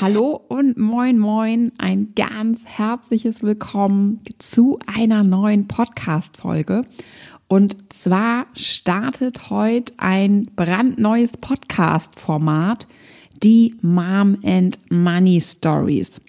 [0.00, 6.82] Hallo und moin moin, ein ganz herzliches Willkommen zu einer neuen Podcast-Folge.
[7.48, 12.86] Und zwar startet heute ein brandneues Podcast-Format,
[13.42, 16.20] die Mom and Money Stories.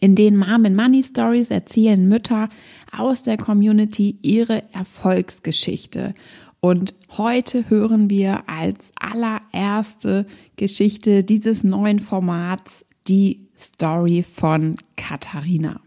[0.00, 2.48] In den Mom and Money Stories erzählen Mütter
[2.90, 6.14] aus der Community ihre Erfolgsgeschichte.
[6.60, 15.80] Und heute hören wir als allererste Geschichte dieses neuen Formats die Story von Katharina.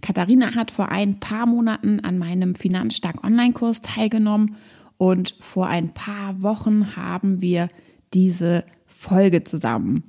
[0.00, 4.56] Katharina hat vor ein paar Monaten an meinem Finanzstark Online-Kurs teilgenommen
[4.98, 7.68] und vor ein paar Wochen haben wir
[8.12, 10.04] diese Folge zusammen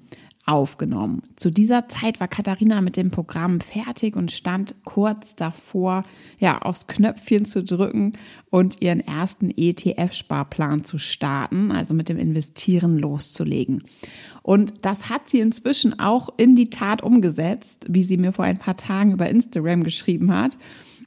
[0.45, 1.23] aufgenommen.
[1.37, 6.03] Zu dieser Zeit war Katharina mit dem Programm fertig und stand kurz davor,
[6.37, 8.13] ja, aufs Knöpfchen zu drücken
[8.49, 13.83] und ihren ersten ETF-Sparplan zu starten, also mit dem Investieren loszulegen.
[14.41, 18.59] Und das hat sie inzwischen auch in die Tat umgesetzt, wie sie mir vor ein
[18.59, 20.57] paar Tagen über Instagram geschrieben hat.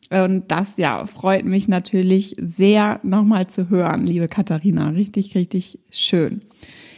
[0.09, 4.91] Und das, ja, freut mich natürlich sehr, nochmal zu hören, liebe Katharina.
[4.91, 6.41] Richtig, richtig schön.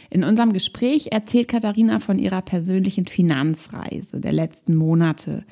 [0.09, 5.43] In unserem Gespräch erzählt Katharina von ihrer persönlichen Finanzreise der letzten Monate,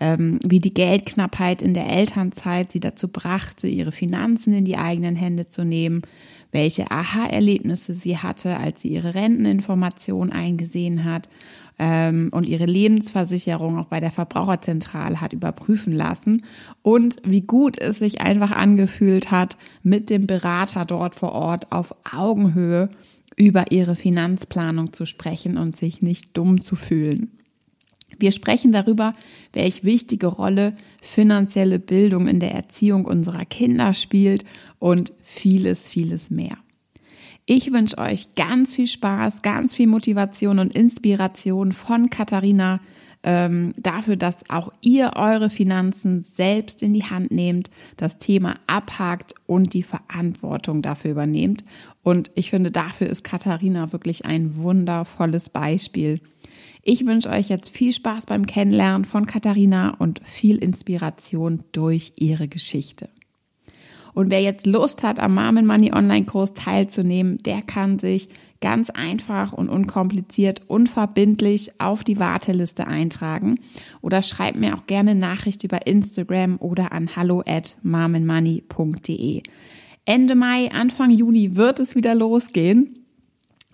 [0.00, 5.16] ähm, wie die Geldknappheit in der Elternzeit sie dazu brachte, ihre Finanzen in die eigenen
[5.16, 6.02] Hände zu nehmen,
[6.52, 11.28] welche Aha-Erlebnisse sie hatte, als sie ihre Renteninformation eingesehen hat
[11.78, 16.44] ähm, und ihre Lebensversicherung auch bei der Verbraucherzentrale hat überprüfen lassen
[16.82, 21.94] und wie gut es sich einfach angefühlt hat, mit dem Berater dort vor Ort auf
[22.10, 22.88] Augenhöhe
[23.36, 27.30] über ihre Finanzplanung zu sprechen und sich nicht dumm zu fühlen.
[28.18, 29.12] Wir sprechen darüber,
[29.52, 34.44] welche wichtige Rolle finanzielle Bildung in der Erziehung unserer Kinder spielt
[34.78, 36.56] und vieles, vieles mehr.
[37.44, 42.80] Ich wünsche euch ganz viel Spaß, ganz viel Motivation und Inspiration von Katharina
[43.22, 49.34] ähm, dafür, dass auch ihr eure Finanzen selbst in die Hand nehmt, das Thema abhakt
[49.46, 51.64] und die Verantwortung dafür übernehmt.
[52.06, 56.20] Und ich finde, dafür ist Katharina wirklich ein wundervolles Beispiel.
[56.84, 62.46] Ich wünsche euch jetzt viel Spaß beim Kennenlernen von Katharina und viel Inspiration durch ihre
[62.46, 63.08] Geschichte.
[64.14, 68.28] Und wer jetzt Lust hat, am Mom Money Online-Kurs teilzunehmen, der kann sich
[68.60, 73.58] ganz einfach und unkompliziert, unverbindlich auf die Warteliste eintragen
[74.00, 79.42] oder schreibt mir auch gerne Nachricht über Instagram oder an hallo at marmenmoney.de.
[80.06, 83.04] Ende Mai, Anfang Juni wird es wieder losgehen.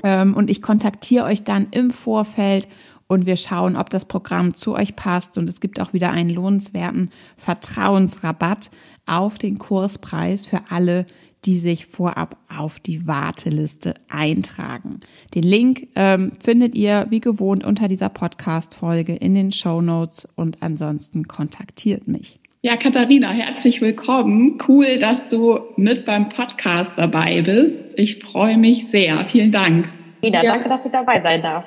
[0.02, 2.66] Ähm, und ich kontaktiere euch dann im Vorfeld
[3.06, 5.38] und wir schauen, ob das Programm zu euch passt.
[5.38, 8.70] Und es gibt auch wieder einen lohnenswerten Vertrauensrabatt
[9.06, 11.06] auf den Kurspreis für alle,
[11.44, 15.00] die sich vorab auf die Warteliste eintragen.
[15.34, 20.62] Den Link ähm, findet ihr wie gewohnt unter dieser Podcast-Folge in den Show Notes und
[20.62, 22.41] ansonsten kontaktiert mich.
[22.64, 24.56] Ja, Katharina, herzlich willkommen.
[24.68, 27.76] Cool, dass du mit beim Podcast dabei bist.
[27.96, 29.26] Ich freue mich sehr.
[29.28, 29.88] Vielen Dank.
[30.20, 30.52] Wieder, ja.
[30.52, 31.64] danke, dass ich dabei sein darf.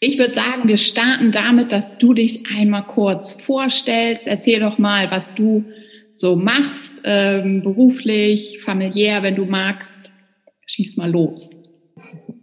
[0.00, 4.28] Ich würde sagen, wir starten damit, dass du dich einmal kurz vorstellst.
[4.28, 5.64] Erzähl doch mal, was du
[6.12, 10.12] so machst, ähm, beruflich, familiär, wenn du magst.
[10.66, 11.48] Schieß mal los.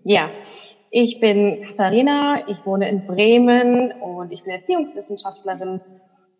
[0.03, 0.31] Ja,
[0.89, 5.79] ich bin Katharina, ich wohne in Bremen und ich bin Erziehungswissenschaftlerin.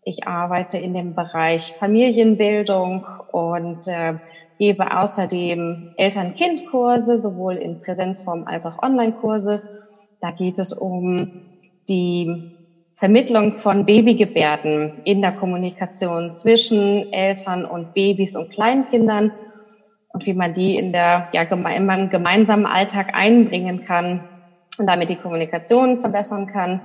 [0.04, 4.14] Ich arbeite in dem Bereich Familienbildung und äh,
[4.58, 9.62] gebe außerdem Eltern-Kind-Kurse, sowohl in Präsenzform als auch Online-Kurse.
[10.20, 11.32] Da geht es um
[11.90, 12.52] die
[12.96, 19.32] Vermittlung von Babygebärden in der Kommunikation zwischen Eltern und Babys und Kleinkindern
[20.14, 24.28] und wie man die in der ja, im gemeinsamen Alltag einbringen kann
[24.78, 26.82] und damit die Kommunikation verbessern kann.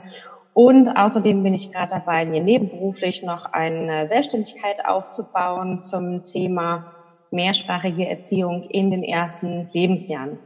[0.56, 6.94] Und außerdem bin ich gerade dabei, mir nebenberuflich noch eine Selbstständigkeit aufzubauen zum Thema
[7.30, 10.38] mehrsprachige Erziehung in den ersten Lebensjahren.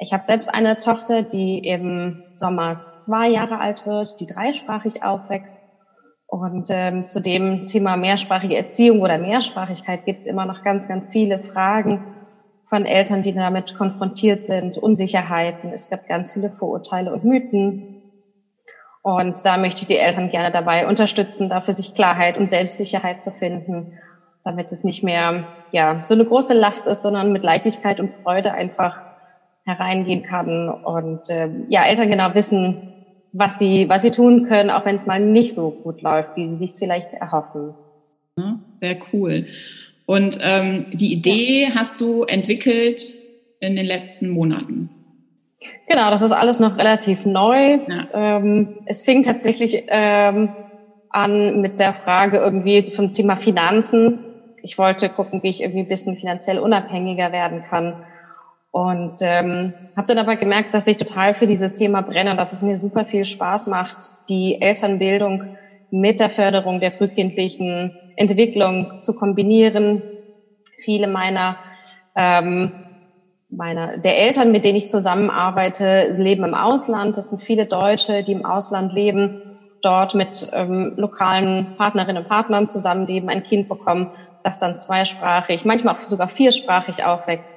[0.00, 5.60] Ich habe selbst eine Tochter, die im Sommer zwei Jahre alt wird, die dreisprachig aufwächst.
[6.26, 11.08] Und ähm, zu dem Thema mehrsprachige Erziehung oder Mehrsprachigkeit gibt es immer noch ganz, ganz
[11.12, 12.04] viele Fragen
[12.68, 15.70] von Eltern, die damit konfrontiert sind, Unsicherheiten.
[15.72, 17.95] Es gibt ganz viele Vorurteile und Mythen.
[19.06, 23.30] Und da möchte ich die Eltern gerne dabei unterstützen, dafür sich Klarheit und Selbstsicherheit zu
[23.30, 23.92] finden,
[24.42, 28.52] damit es nicht mehr ja so eine große Last ist, sondern mit Leichtigkeit und Freude
[28.52, 28.96] einfach
[29.64, 32.94] hereingehen kann und äh, ja, Eltern genau wissen,
[33.30, 36.48] was die, was sie tun können, auch wenn es mal nicht so gut läuft, wie
[36.48, 37.74] sie sich vielleicht erhoffen.
[38.80, 39.46] Sehr cool.
[40.06, 41.76] Und ähm, die Idee ja.
[41.76, 43.04] hast du entwickelt
[43.60, 44.90] in den letzten Monaten?
[45.86, 47.78] Genau, das ist alles noch relativ neu.
[47.86, 48.08] Ja.
[48.12, 50.56] Ähm, es fing tatsächlich ähm,
[51.08, 54.26] an mit der Frage irgendwie vom Thema Finanzen.
[54.62, 57.96] Ich wollte gucken, wie ich irgendwie ein bisschen finanziell unabhängiger werden kann.
[58.70, 62.52] Und ähm, habe dann aber gemerkt, dass ich total für dieses Thema brenne und dass
[62.52, 63.96] es mir super viel Spaß macht,
[64.28, 65.44] die Elternbildung
[65.90, 70.04] mit der Förderung der frühkindlichen Entwicklung zu kombinieren.
[70.80, 71.58] Viele meiner
[72.14, 72.85] ähm,
[73.48, 77.16] meiner, der Eltern, mit denen ich zusammenarbeite, leben im Ausland.
[77.16, 79.40] Das sind viele Deutsche, die im Ausland leben,
[79.82, 84.10] dort mit ähm, lokalen Partnerinnen und Partnern zusammenleben, ein Kind bekommen,
[84.42, 87.52] das dann zweisprachig, manchmal auch sogar viersprachig aufwächst.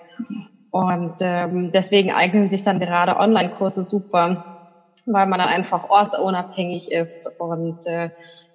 [0.72, 4.46] Und ähm, deswegen eignen sich dann gerade Online-Kurse super,
[5.06, 7.32] weil man dann einfach ortsunabhängig ist.
[7.40, 8.12] Und äh,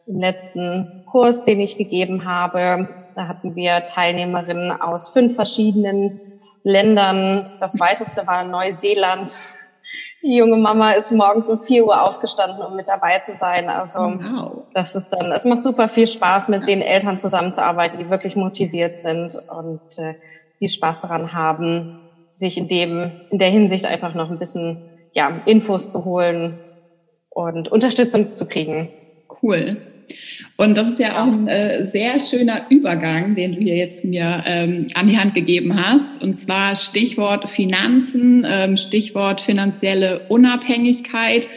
[0.07, 6.21] im letzten Kurs, den ich gegeben habe, da hatten wir Teilnehmerinnen aus fünf verschiedenen
[6.65, 7.53] Ländern.
[7.61, 9.39] Das weiteste war Neuseeland.
[10.23, 13.69] Die junge Mama ist morgens um vier Uhr aufgestanden, um mit dabei zu sein.
[13.69, 14.63] Also wow.
[14.73, 16.67] das ist dann, es macht super viel Spaß, mit ja.
[16.67, 20.15] den Eltern zusammenzuarbeiten, die wirklich motiviert sind und äh,
[20.61, 22.01] die Spaß daran haben,
[22.37, 26.59] sich in dem, in der Hinsicht einfach noch ein bisschen ja, Infos zu holen
[27.29, 28.89] und Unterstützung zu kriegen.
[29.43, 29.77] Cool.
[30.57, 34.45] Und das ist ja auch ein äh, sehr schöner Übergang, den du hier jetzt mir
[34.47, 36.07] ähm, an die Hand gegeben hast.
[36.23, 41.49] Und zwar Stichwort Finanzen, ähm, Stichwort finanzielle Unabhängigkeit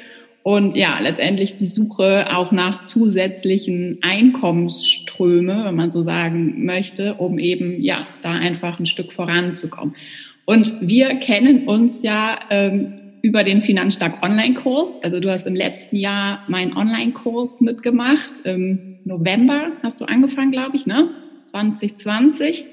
[0.48, 7.38] und ja, letztendlich die Suche auch nach zusätzlichen Einkommensströme, wenn man so sagen möchte, um
[7.38, 9.98] eben ja da einfach ein Stück voranzukommen.
[10.46, 15.04] Und wir kennen uns ja ähm, über den Finanzstark Online-Kurs.
[15.04, 18.40] Also du hast im letzten Jahr meinen Online-Kurs mitgemacht.
[18.46, 21.10] Im November hast du angefangen, glaube ich, ne?
[21.44, 22.64] 2020.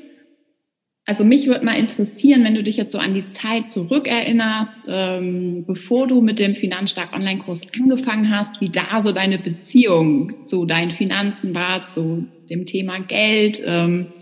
[1.07, 5.65] Also mich würde mal interessieren, wenn du dich jetzt so an die Zeit zurückerinnerst, ähm,
[5.67, 10.93] bevor du mit dem Finanzstark Online-Kurs angefangen hast, wie da so deine Beziehung zu deinen
[10.93, 13.61] Finanzen war, zu dem Thema Geld.
[13.67, 14.13] Ähm,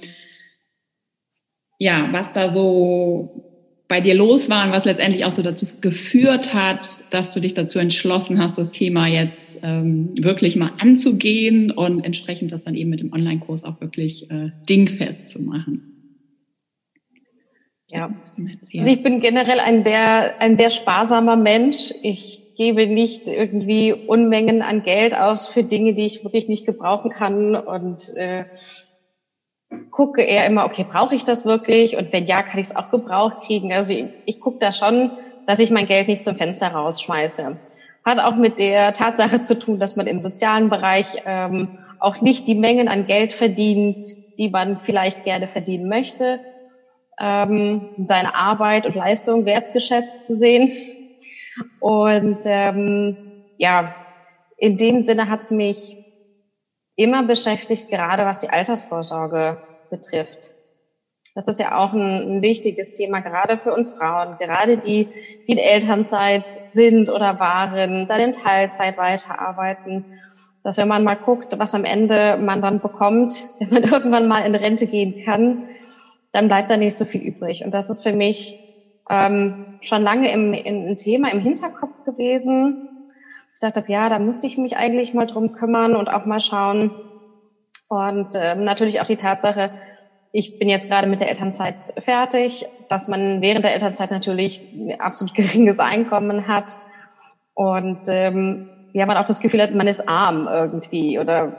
[1.79, 3.52] ja, was da so
[3.93, 7.53] bei dir los war und was letztendlich auch so dazu geführt hat, dass du dich
[7.53, 12.89] dazu entschlossen hast, das Thema jetzt ähm, wirklich mal anzugehen und entsprechend das dann eben
[12.89, 16.17] mit dem Online-Kurs auch wirklich äh, dingfest zu machen.
[17.87, 18.15] Ja,
[18.79, 21.93] also ich bin generell ein sehr, ein sehr sparsamer Mensch.
[22.03, 27.11] Ich gebe nicht irgendwie Unmengen an Geld aus für Dinge, die ich wirklich nicht gebrauchen
[27.11, 28.47] kann und äh,
[29.91, 31.97] gucke eher immer, okay, brauche ich das wirklich?
[31.97, 33.73] Und wenn ja, kann ich es auch gebraucht kriegen.
[33.73, 35.11] Also ich, ich gucke da schon,
[35.47, 37.61] dass ich mein Geld nicht zum Fenster rausschmeiße.
[38.05, 42.47] Hat auch mit der Tatsache zu tun, dass man im sozialen Bereich ähm, auch nicht
[42.49, 44.05] die Mengen an Geld verdient,
[44.39, 46.41] die man vielleicht gerne verdienen möchte,
[47.21, 50.73] ähm, seine Arbeit und Leistung wertgeschätzt zu sehen.
[51.79, 53.19] Und ähm,
[53.57, 53.95] ja,
[54.57, 56.02] in dem Sinne hat es mich
[57.03, 59.59] immer beschäftigt, gerade was die Altersvorsorge
[59.91, 60.55] betrifft.
[61.35, 65.09] Das ist ja auch ein, ein, wichtiges Thema, gerade für uns Frauen, gerade die,
[65.47, 70.05] die in Elternzeit sind oder waren, dann in Teilzeit weiterarbeiten,
[70.63, 74.45] dass wenn man mal guckt, was am Ende man dann bekommt, wenn man irgendwann mal
[74.45, 75.69] in Rente gehen kann,
[76.33, 77.65] dann bleibt da nicht so viel übrig.
[77.65, 78.59] Und das ist für mich
[79.11, 82.92] ähm, schon lange im, ein Thema im Hinterkopf gewesen,
[83.53, 86.93] gesagt habe, ja, da musste ich mich eigentlich mal drum kümmern und auch mal schauen.
[87.89, 89.71] Und ähm, natürlich auch die Tatsache,
[90.33, 94.99] ich bin jetzt gerade mit der Elternzeit fertig, dass man während der Elternzeit natürlich ein
[94.99, 96.73] absolut geringes Einkommen hat
[97.55, 101.57] und ähm, ja, man auch das Gefühl hat, man ist arm irgendwie oder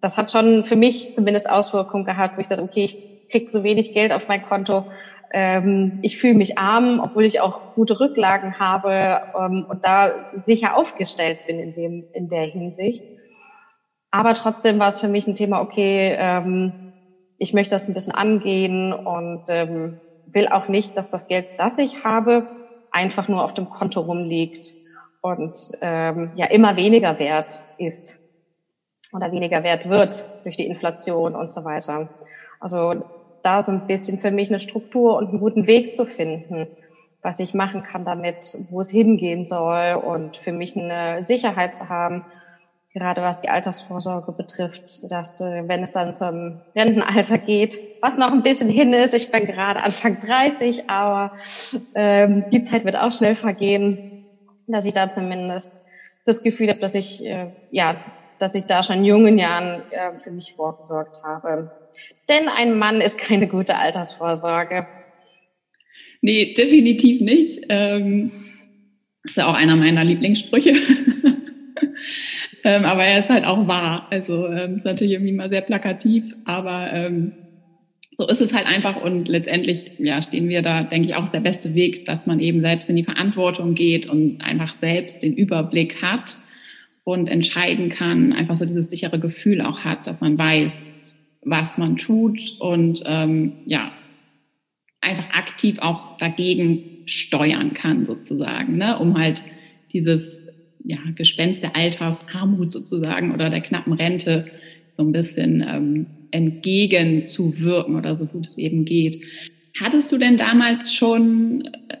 [0.00, 3.62] das hat schon für mich zumindest Auswirkungen gehabt, wo ich sagte, okay, ich krieg so
[3.62, 4.88] wenig Geld auf mein Konto,
[5.32, 10.12] ähm, ich fühle mich arm, obwohl ich auch gute Rücklagen habe ähm, und da
[10.44, 13.04] sicher aufgestellt bin in dem in der Hinsicht.
[14.10, 16.72] Aber trotzdem war es für mich ein Thema, okay, ähm,
[17.38, 21.78] ich möchte das ein bisschen angehen und ähm, will auch nicht, dass das Geld, das
[21.78, 22.46] ich habe,
[22.90, 24.74] einfach nur auf dem Konto rumliegt
[25.20, 28.18] und ähm, ja immer weniger wert ist
[29.12, 32.08] oder weniger wert wird durch die Inflation und so weiter.
[32.60, 33.15] Also
[33.46, 36.66] da so ein bisschen für mich eine Struktur und einen guten Weg zu finden,
[37.22, 41.88] was ich machen kann damit, wo es hingehen soll und für mich eine Sicherheit zu
[41.88, 42.24] haben,
[42.92, 48.32] gerade was die Altersvorsorge betrifft, dass äh, wenn es dann zum Rentenalter geht, was noch
[48.32, 51.36] ein bisschen hin ist, ich bin gerade Anfang 30, aber
[51.94, 54.24] ähm, die Zeit wird auch schnell vergehen,
[54.66, 55.72] dass ich da zumindest
[56.24, 57.96] das Gefühl habe, dass ich äh, ja,
[58.38, 61.70] dass ich da schon in jungen Jahren äh, für mich vorgesorgt habe.
[62.28, 64.86] Denn ein Mann ist keine gute Altersvorsorge.
[66.20, 67.64] Nee, definitiv nicht.
[67.68, 68.32] Ähm,
[69.24, 70.74] ist ja auch einer meiner Lieblingssprüche.
[72.64, 74.08] ähm, aber er ist halt auch wahr.
[74.10, 77.32] Also ähm, ist natürlich irgendwie mal sehr plakativ, aber ähm,
[78.16, 81.40] so ist es halt einfach und letztendlich ja stehen wir da, denke ich, auch der
[81.40, 86.02] beste Weg, dass man eben selbst in die Verantwortung geht und einfach selbst den Überblick
[86.02, 86.38] hat
[87.06, 91.96] und entscheiden kann, einfach so dieses sichere Gefühl auch hat, dass man weiß, was man
[91.96, 93.92] tut und ähm, ja
[95.00, 98.98] einfach aktiv auch dagegen steuern kann sozusagen, ne?
[98.98, 99.44] um halt
[99.92, 100.36] dieses
[100.82, 104.50] ja, Gespenst der Altersarmut sozusagen oder der knappen Rente
[104.96, 109.22] so ein bisschen ähm, entgegenzuwirken oder so gut es eben geht.
[109.80, 111.98] Hattest du denn damals schon äh,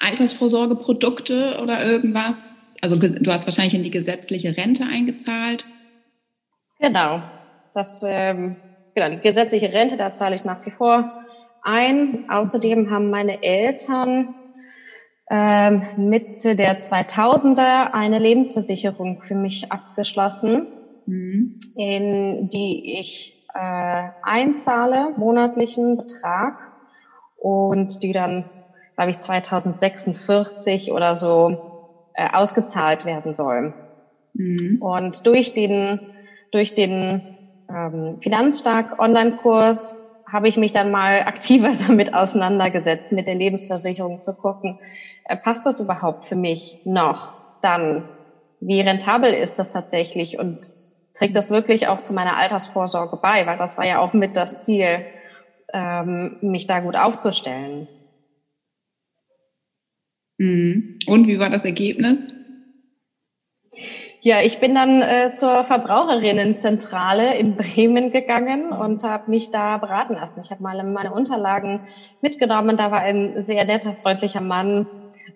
[0.00, 2.54] Altersvorsorgeprodukte oder irgendwas?
[2.80, 5.66] Also du hast wahrscheinlich in die gesetzliche Rente eingezahlt.
[6.78, 7.22] Genau.
[7.74, 8.56] Das, ähm,
[8.94, 11.24] genau, die gesetzliche Rente, da zahle ich nach wie vor
[11.62, 12.28] ein.
[12.30, 14.34] Außerdem haben meine Eltern
[15.30, 20.66] ähm, Mitte der 2000er eine Lebensversicherung für mich abgeschlossen,
[21.06, 21.58] mhm.
[21.76, 26.58] in die ich äh, einzahle, monatlichen Betrag
[27.36, 28.50] und die dann,
[28.96, 31.69] glaube ich, 2046 oder so
[32.20, 33.72] äh, ausgezahlt werden soll.
[34.34, 34.76] Mhm.
[34.78, 36.06] Und durch den,
[36.50, 37.24] durch den
[37.70, 39.96] ähm, Finanzstark Online-Kurs
[40.30, 44.76] habe ich mich dann mal aktiver damit auseinandergesetzt, mit der Lebensversicherung zu gucken,
[45.24, 47.32] äh, passt das überhaupt für mich noch?
[47.62, 48.10] Dann,
[48.60, 50.66] wie rentabel ist das tatsächlich und
[51.14, 53.46] trägt das wirklich auch zu meiner Altersvorsorge bei?
[53.46, 55.06] Weil das war ja auch mit das Ziel,
[55.72, 57.88] ähm, mich da gut aufzustellen.
[60.40, 60.98] Mhm.
[61.06, 62.18] Und wie war das Ergebnis?
[64.22, 70.14] Ja, ich bin dann äh, zur Verbraucherinnenzentrale in Bremen gegangen und habe mich da beraten
[70.14, 70.40] lassen.
[70.42, 71.82] Ich habe mal meine Unterlagen
[72.22, 72.78] mitgenommen.
[72.78, 74.86] Da war ein sehr netter, freundlicher Mann,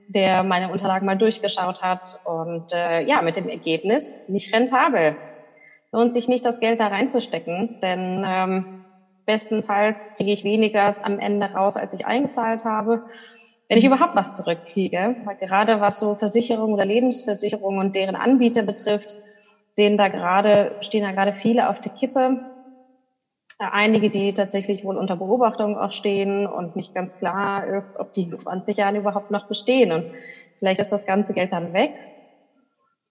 [0.08, 2.18] der meine Unterlagen mal durchgeschaut hat.
[2.24, 5.18] Und äh, ja, mit dem Ergebnis nicht rentabel.
[5.92, 8.64] Lohnt sich nicht, das Geld da reinzustecken, denn ähm,
[9.26, 13.02] bestenfalls kriege ich weniger am Ende raus, als ich eingezahlt habe
[13.68, 15.16] wenn ich überhaupt was zurückkriege.
[15.24, 19.16] Weil gerade was so Versicherungen oder Lebensversicherungen und deren Anbieter betrifft,
[19.74, 22.38] sehen da gerade, stehen da gerade viele auf der Kippe.
[23.58, 28.12] Äh, einige, die tatsächlich wohl unter Beobachtung auch stehen und nicht ganz klar ist, ob
[28.12, 29.92] die in 20 Jahren überhaupt noch bestehen.
[29.92, 30.06] Und
[30.58, 31.92] vielleicht ist das ganze Geld dann weg.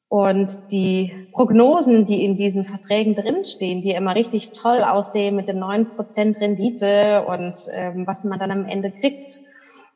[0.10, 5.58] Und die Prognosen, die in diesen Verträgen drinstehen, die immer richtig toll aussehen mit den
[5.60, 9.42] neun Prozent Rendite und ähm, was man dann am Ende kriegt,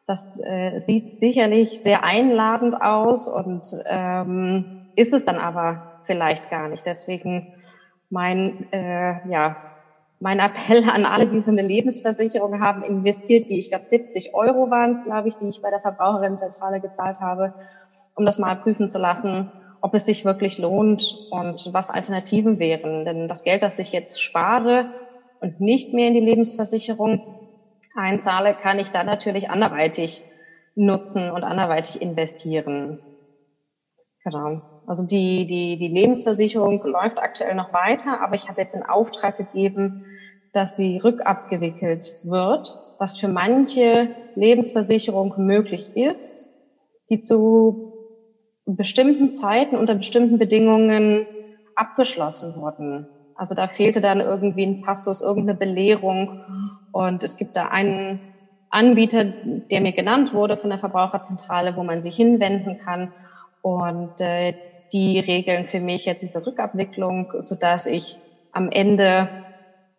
[0.08, 6.70] das äh, sieht sicherlich sehr einladend aus und ähm, ist es dann aber vielleicht gar
[6.70, 6.86] nicht.
[6.86, 7.54] Deswegen
[8.10, 9.58] mein, äh, ja,
[10.20, 14.72] mein Appell an alle, die so eine Lebensversicherung haben, investiert, die ich glaube 70 Euro
[14.72, 17.54] waren es, glaube ich, die ich bei der Verbraucherinnenzentrale gezahlt habe,
[18.16, 23.04] um das mal prüfen zu lassen, ob es sich wirklich lohnt und was Alternativen wären.
[23.04, 24.86] Denn das Geld, das ich jetzt spare
[25.42, 27.37] und nicht mehr in die Lebensversicherung
[27.98, 30.24] einzahle, kann ich dann natürlich anderweitig
[30.76, 33.00] nutzen und anderweitig investieren.
[34.24, 34.62] Genau.
[34.86, 39.38] Also die, die, die Lebensversicherung läuft aktuell noch weiter, aber ich habe jetzt in Auftrag
[39.38, 40.04] gegeben,
[40.54, 46.48] dass sie rückabgewickelt wird, was für manche Lebensversicherung möglich ist,
[47.10, 47.94] die zu
[48.66, 51.26] bestimmten Zeiten unter bestimmten Bedingungen
[51.76, 53.08] abgeschlossen wurden.
[53.36, 56.32] Also da fehlte dann irgendwie ein Passus, irgendeine Belehrung
[56.98, 58.20] und es gibt da einen
[58.72, 59.24] Anbieter,
[59.70, 63.12] der mir genannt wurde von der Verbraucherzentrale, wo man sich hinwenden kann.
[63.62, 64.56] Und äh,
[64.92, 68.18] die regeln für mich jetzt diese Rückabwicklung, sodass ich
[68.52, 69.30] am Ende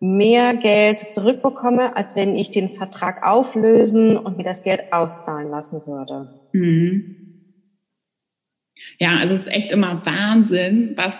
[0.01, 5.81] mehr Geld zurückbekomme, als wenn ich den Vertrag auflösen und mir das Geld auszahlen lassen
[5.85, 6.27] würde.
[6.51, 7.15] Mhm.
[8.99, 11.13] Ja, also es ist echt immer Wahnsinn, was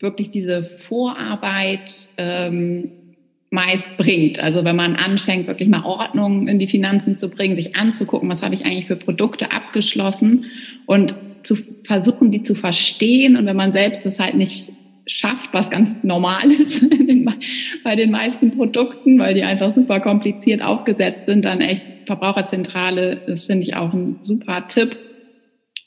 [0.00, 3.01] wirklich diese Vorarbeit ähm,
[3.52, 4.42] meist bringt.
[4.42, 8.42] Also wenn man anfängt, wirklich mal Ordnung in die Finanzen zu bringen, sich anzugucken, was
[8.42, 10.46] habe ich eigentlich für Produkte abgeschlossen
[10.86, 13.36] und zu versuchen, die zu verstehen.
[13.36, 14.72] Und wenn man selbst das halt nicht
[15.06, 16.82] schafft, was ganz normal ist
[17.84, 23.44] bei den meisten Produkten, weil die einfach super kompliziert aufgesetzt sind, dann echt Verbraucherzentrale, das
[23.44, 24.96] finde ich auch ein super Tipp,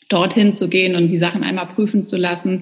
[0.07, 2.61] dorthin zu gehen und die Sachen einmal prüfen zu lassen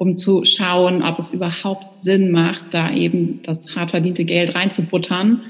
[0.00, 5.42] um zu schauen, ob es überhaupt Sinn macht, da eben das hart verdiente Geld reinzubuttern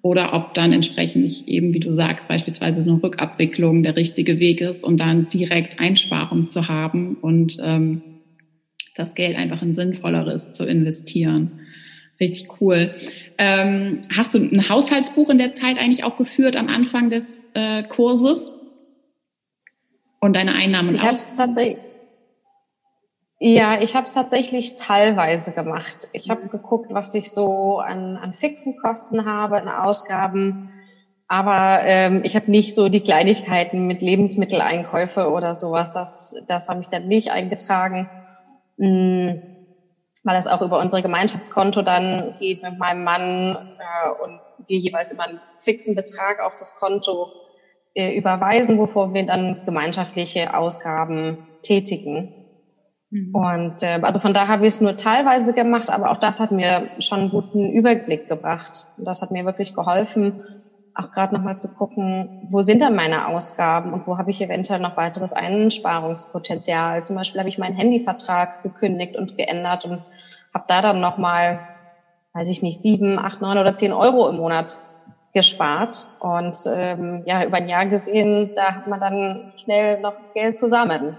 [0.00, 4.60] oder ob dann entsprechend nicht eben, wie du sagst, beispielsweise eine Rückabwicklung der richtige Weg
[4.60, 8.00] ist und dann direkt Einsparung zu haben und ähm,
[8.94, 11.62] das Geld einfach in sinnvolleres zu investieren.
[12.20, 12.92] Richtig cool.
[13.38, 17.82] Ähm, hast du ein Haushaltsbuch in der Zeit eigentlich auch geführt am Anfang des äh,
[17.82, 18.52] Kurses?
[20.20, 21.85] Und deine Einnahmen ich habe es tatsächlich.
[23.38, 26.08] Ja, ich habe es tatsächlich teilweise gemacht.
[26.12, 30.70] Ich habe geguckt, was ich so an, an fixen Kosten habe, an Ausgaben.
[31.28, 35.92] Aber ähm, ich habe nicht so die Kleinigkeiten mit Lebensmitteleinkäufe oder sowas.
[35.92, 38.08] Das, das habe ich dann nicht eingetragen,
[38.78, 39.40] mh, hm,
[40.24, 45.12] weil es auch über unsere Gemeinschaftskonto dann geht mit meinem Mann äh, und wir jeweils
[45.12, 47.32] immer einen fixen Betrag auf das Konto
[47.94, 52.45] äh, überweisen, wovor wir dann gemeinschaftliche Ausgaben tätigen.
[53.10, 53.32] Mhm.
[53.32, 56.50] Und äh, also von da habe ich es nur teilweise gemacht, aber auch das hat
[56.50, 58.86] mir schon einen guten Überblick gebracht.
[58.96, 60.42] Und das hat mir wirklich geholfen,
[60.94, 64.80] auch gerade nochmal zu gucken, wo sind denn meine Ausgaben und wo habe ich eventuell
[64.80, 67.04] noch weiteres Einsparungspotenzial.
[67.04, 70.04] Zum Beispiel habe ich meinen Handyvertrag gekündigt und geändert und
[70.54, 71.60] habe da dann nochmal,
[72.34, 74.78] weiß ich nicht, sieben, acht, neun oder zehn Euro im Monat
[75.34, 76.06] gespart.
[76.18, 81.18] Und ähm, ja, über ein Jahr gesehen, da hat man dann schnell noch Geld zusammen.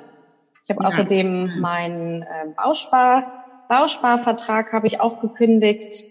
[0.67, 0.87] Ich habe ja.
[0.87, 3.23] außerdem meinen äh, Bauspar,
[3.69, 6.03] Bausparvertrag habe ich auch gekündigt.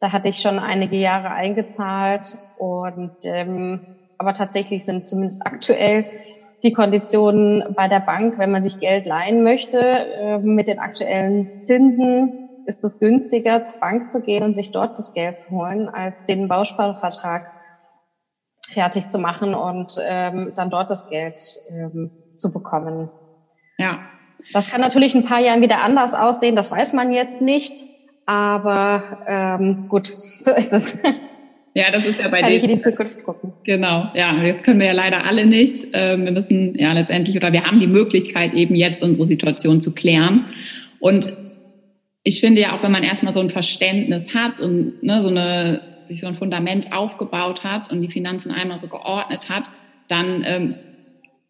[0.00, 3.82] Da hatte ich schon einige Jahre eingezahlt und ähm,
[4.16, 6.06] aber tatsächlich sind zumindest aktuell
[6.62, 11.52] die Konditionen bei der Bank, wenn man sich Geld leihen möchte, äh, mit den aktuellen
[11.62, 12.32] Zinsen
[12.64, 16.22] ist es günstiger, zur Bank zu gehen und sich dort das Geld zu holen, als
[16.24, 17.42] den Bausparvertrag
[18.72, 21.38] fertig zu machen und ähm, dann dort das Geld
[21.70, 23.10] ähm, zu bekommen.
[23.78, 24.00] Ja.
[24.52, 27.72] Das kann natürlich ein paar Jahren wieder anders aussehen, das weiß man jetzt nicht.
[28.26, 30.98] Aber ähm, gut, so ist es.
[31.74, 33.52] Ja, das ist ja bei Kann ich in die Zukunft gucken.
[33.64, 35.86] Genau, ja, jetzt können wir ja leider alle nicht.
[35.92, 39.94] Ähm, wir müssen ja letztendlich oder wir haben die Möglichkeit eben jetzt unsere Situation zu
[39.94, 40.46] klären.
[40.98, 41.32] Und
[42.24, 45.80] ich finde ja auch, wenn man erstmal so ein Verständnis hat und ne, so eine
[46.04, 49.70] sich so ein Fundament aufgebaut hat und die Finanzen einmal so geordnet hat,
[50.08, 50.74] dann ähm,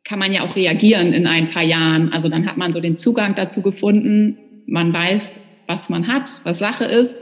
[0.08, 2.12] kann man ja auch reagieren in ein paar Jahren.
[2.12, 4.38] Also dann hat man so den Zugang dazu gefunden.
[4.66, 5.28] Man weiß,
[5.66, 7.14] was man hat, was Sache ist.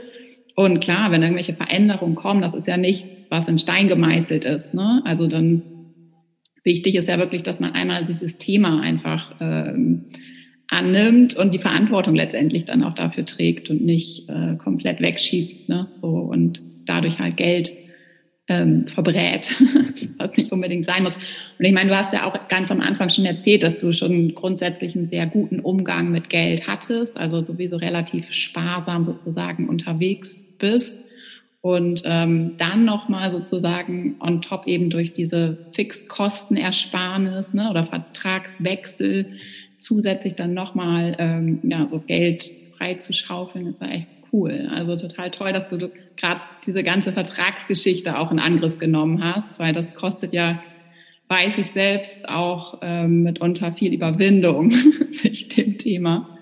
[0.55, 4.73] Und klar, wenn irgendwelche Veränderungen kommen, das ist ja nichts, was in Stein gemeißelt ist.
[4.73, 5.01] Ne?
[5.03, 5.63] Also dann
[6.63, 10.05] wichtig ist ja wirklich, dass man einmal dieses Thema einfach ähm,
[10.69, 15.67] annimmt und die Verantwortung letztendlich dann auch dafür trägt und nicht äh, komplett wegschiebt.
[15.67, 15.87] Ne?
[15.99, 17.69] So und dadurch halt Geld
[18.47, 19.53] ähm, verbrät,
[20.17, 21.15] was nicht unbedingt sein muss.
[21.15, 24.35] Und ich meine, du hast ja auch ganz am Anfang schon erzählt, dass du schon
[24.35, 30.95] grundsätzlich einen sehr guten Umgang mit Geld hattest, also sowieso relativ sparsam sozusagen unterwegs bist.
[31.59, 39.25] Und ähm, dann nochmal sozusagen on top eben durch diese Fixkostenersparnis ne, oder Vertragswechsel
[39.79, 44.69] zusätzlich dann nochmal ähm, ja, so Geld freizuschaufeln, ist ja echt cool.
[44.71, 45.77] Also total toll, dass du
[46.17, 50.61] gerade diese ganze Vertragsgeschichte auch in Angriff genommen hast, weil das kostet ja,
[51.29, 54.71] weiß ich selbst, auch ähm, mitunter viel Überwindung,
[55.11, 56.37] sich dem Thema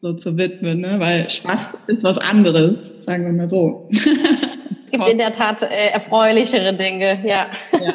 [0.00, 1.00] so zu widmen, ne?
[1.00, 3.88] weil Spaß ist was anderes, sagen wir mal so.
[3.90, 7.50] es gibt in der Tat äh, erfreulichere Dinge, ja.
[7.72, 7.94] ja.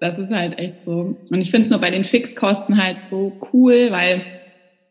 [0.00, 1.16] Das ist halt echt so.
[1.28, 4.22] Und ich finde nur bei den Fixkosten halt so cool, weil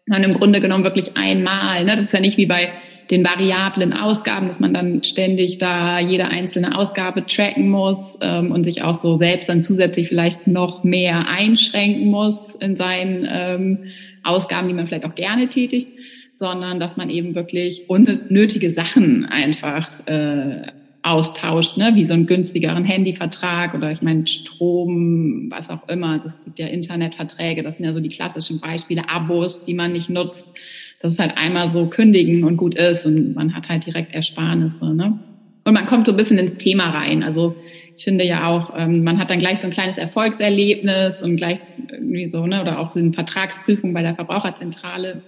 [0.05, 2.69] man im Grunde genommen wirklich einmal, ne, das ist ja nicht wie bei
[3.09, 8.63] den variablen Ausgaben, dass man dann ständig da jede einzelne Ausgabe tracken muss ähm, und
[8.63, 13.83] sich auch so selbst dann zusätzlich vielleicht noch mehr einschränken muss in seinen ähm,
[14.23, 15.89] Ausgaben, die man vielleicht auch gerne tätigt,
[16.33, 20.63] sondern dass man eben wirklich unnötige Sachen einfach äh,
[21.07, 21.93] austauscht, ne?
[21.95, 26.21] wie so einen günstigeren Handyvertrag oder ich meine Strom, was auch immer.
[26.25, 30.09] Es gibt ja Internetverträge, das sind ja so die klassischen Beispiele, Abos, die man nicht
[30.09, 30.53] nutzt
[30.99, 34.93] dass es halt einmal so kündigen und gut ist und man hat halt direkt Ersparnisse.
[34.93, 35.19] Ne?
[35.63, 37.23] Und man kommt so ein bisschen ins Thema rein.
[37.23, 37.55] Also
[37.97, 41.59] ich finde ja auch, ähm, man hat dann gleich so ein kleines Erfolgserlebnis und gleich
[41.91, 45.21] irgendwie so, ne, oder auch so eine Vertragsprüfung bei der Verbraucherzentrale.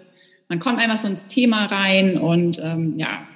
[0.48, 3.28] Man kommt einfach so ins Thema rein und ähm, ja,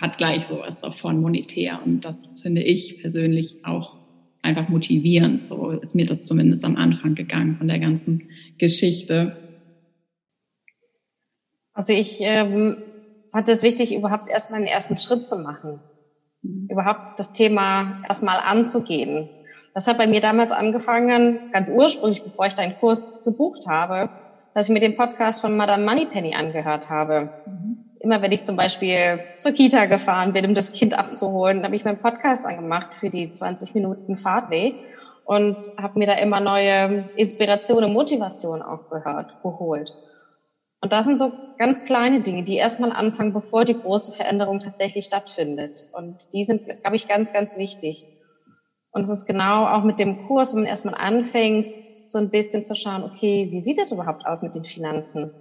[0.00, 1.80] hat gleich sowas davon monetär.
[1.84, 3.96] Und das finde ich persönlich auch
[4.42, 5.46] einfach motivierend.
[5.46, 9.36] So ist mir das zumindest am Anfang gegangen von der ganzen Geschichte.
[11.78, 12.82] Also ich ähm,
[13.30, 15.80] fand es wichtig, überhaupt erstmal einen ersten Schritt zu machen.
[16.42, 16.66] Mhm.
[16.68, 19.30] Überhaupt das Thema erstmal anzugehen.
[19.74, 24.10] Das hat bei mir damals angefangen, ganz ursprünglich, bevor ich deinen Kurs gebucht habe,
[24.54, 27.30] dass ich mir den Podcast von Madame Moneypenny angehört habe.
[27.44, 27.92] Mhm.
[28.00, 31.84] Immer wenn ich zum Beispiel zur Kita gefahren bin, um das Kind abzuholen, habe ich
[31.84, 34.80] meinen Podcast angemacht für die 20 Minuten Fahrtweg
[35.22, 39.92] und habe mir da immer neue Inspiration und Motivation auch gehört, geholt.
[40.80, 45.06] Und das sind so ganz kleine Dinge, die erstmal anfangen, bevor die große Veränderung tatsächlich
[45.06, 45.86] stattfindet.
[45.92, 48.06] Und die sind, glaube ich, ganz, ganz wichtig.
[48.92, 52.64] Und es ist genau auch mit dem Kurs, wenn man erstmal anfängt, so ein bisschen
[52.64, 55.32] zu schauen, okay, wie sieht es überhaupt aus mit den Finanzen?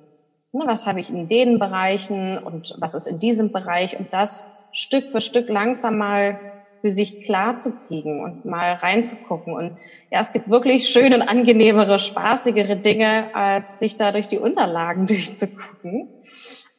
[0.54, 3.98] Ne, was habe ich in den Bereichen und was ist in diesem Bereich?
[4.00, 6.40] Und das Stück für Stück langsam mal
[6.82, 9.54] für sich klar zu kriegen und mal reinzugucken.
[9.54, 9.78] Und
[10.12, 16.10] ja, es gibt wirklich schöne angenehmere, spaßigere Dinge, als sich da durch die Unterlagen durchzugucken.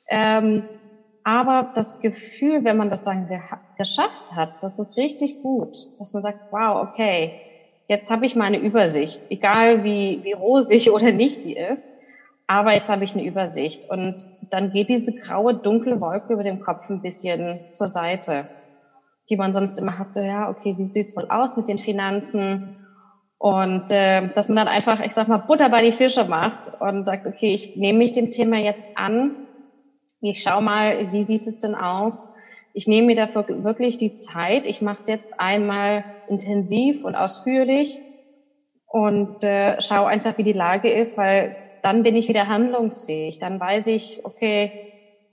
[0.08, 0.68] Ähm,
[1.24, 3.28] aber das Gefühl, wenn man das dann
[3.76, 7.36] geschafft hat, das ist richtig gut, dass man sagt, wow, okay,
[7.86, 11.92] jetzt habe ich meine Übersicht, egal wie, wie rosig oder nicht sie ist,
[12.46, 16.60] aber jetzt habe ich eine Übersicht und dann geht diese graue, dunkle Wolke über dem
[16.60, 18.48] Kopf ein bisschen zur Seite,
[19.30, 22.76] die man sonst immer hat, so ja, okay, wie sieht's wohl aus mit den Finanzen?
[23.38, 27.04] Und äh, dass man dann einfach, ich sag mal, Butter bei die Fische macht und
[27.04, 29.48] sagt, okay, ich nehme mich dem Thema jetzt an
[30.20, 32.26] ich schaue mal, wie sieht es denn aus?
[32.72, 34.64] Ich nehme mir dafür wirklich die Zeit.
[34.66, 38.00] Ich mache es jetzt einmal intensiv und ausführlich
[38.86, 43.38] und äh, schaue einfach, wie die Lage ist, weil dann bin ich wieder handlungsfähig.
[43.38, 44.87] Dann weiß ich, okay,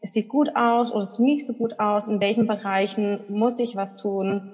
[0.06, 2.08] es sieht gut aus oder es sieht nicht so gut aus.
[2.08, 4.52] In welchen Bereichen muss ich was tun?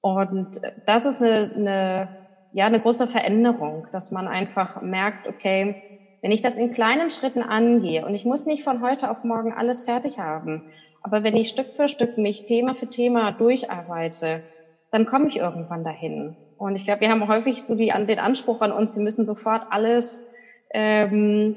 [0.00, 0.48] Und
[0.86, 2.10] das ist eine, eine,
[2.52, 5.76] ja, eine große Veränderung, dass man einfach merkt, okay,
[6.22, 9.52] wenn ich das in kleinen Schritten angehe und ich muss nicht von heute auf morgen
[9.52, 10.62] alles fertig haben,
[11.02, 14.42] aber wenn ich Stück für Stück mich Thema für Thema durcharbeite,
[14.90, 16.38] dann komme ich irgendwann dahin.
[16.56, 19.64] Und ich glaube, wir haben häufig so die, den Anspruch an uns, wir müssen sofort
[19.68, 20.26] alles
[20.72, 21.56] ähm,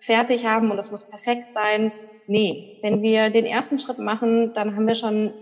[0.00, 1.92] fertig haben und es muss perfekt sein.
[2.26, 5.34] Nee, wenn wir den ersten Schritt machen, dann haben wir schon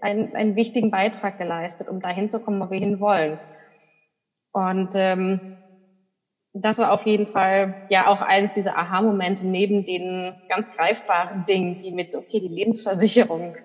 [0.00, 3.40] einen, einen wichtigen Beitrag geleistet, um dahin zu kommen, wo wir hin wollen.
[4.52, 5.40] Und ähm,
[6.54, 11.80] das war auf jeden Fall ja auch eines dieser Aha-Momente neben den ganz greifbaren Dingen,
[11.80, 13.56] wie mit, okay, die Lebensversicherung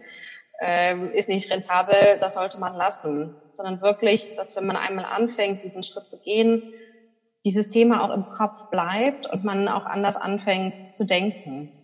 [0.61, 5.63] ähm, ist nicht rentabel, das sollte man lassen, sondern wirklich, dass wenn man einmal anfängt,
[5.63, 6.63] diesen Schritt zu gehen,
[7.45, 11.76] dieses Thema auch im Kopf bleibt und man auch anders anfängt zu denken.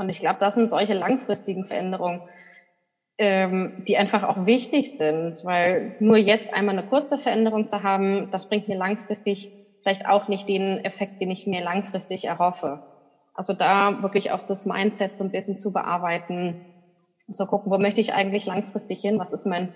[0.00, 2.22] Und ich glaube, das sind solche langfristigen Veränderungen,
[3.18, 8.30] ähm, die einfach auch wichtig sind, weil nur jetzt einmal eine kurze Veränderung zu haben,
[8.30, 12.80] das bringt mir langfristig vielleicht auch nicht den Effekt, den ich mir langfristig erhoffe.
[13.34, 16.58] Also da wirklich auch das Mindset so ein bisschen zu bearbeiten,
[17.28, 19.18] so gucken, wo möchte ich eigentlich langfristig hin?
[19.18, 19.70] Was ist mein,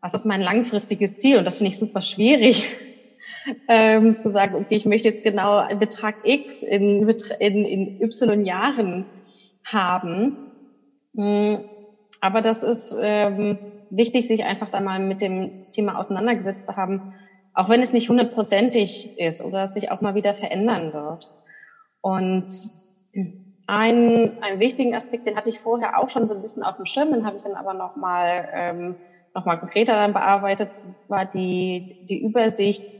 [0.00, 1.36] was ist mein langfristiges Ziel?
[1.38, 2.78] Und das finde ich super schwierig,
[3.68, 7.06] ähm, zu sagen, okay, ich möchte jetzt genau Betrag X in,
[7.38, 9.06] in, in Y Jahren
[9.64, 10.42] haben.
[11.14, 11.64] Hm,
[12.20, 17.10] aber das ist ähm, wichtig, sich einfach da mal mit dem Thema auseinandergesetzt zu haben,
[17.54, 21.26] auch wenn es nicht hundertprozentig ist oder es sich auch mal wieder verändern wird.
[22.00, 22.46] Und
[23.66, 26.86] ein, einen wichtigen Aspekt, den hatte ich vorher auch schon so ein bisschen auf dem
[26.86, 28.96] Schirm, den habe ich dann aber nochmal ähm,
[29.34, 30.72] noch konkreter dann bearbeitet,
[31.06, 32.92] war die, die Übersicht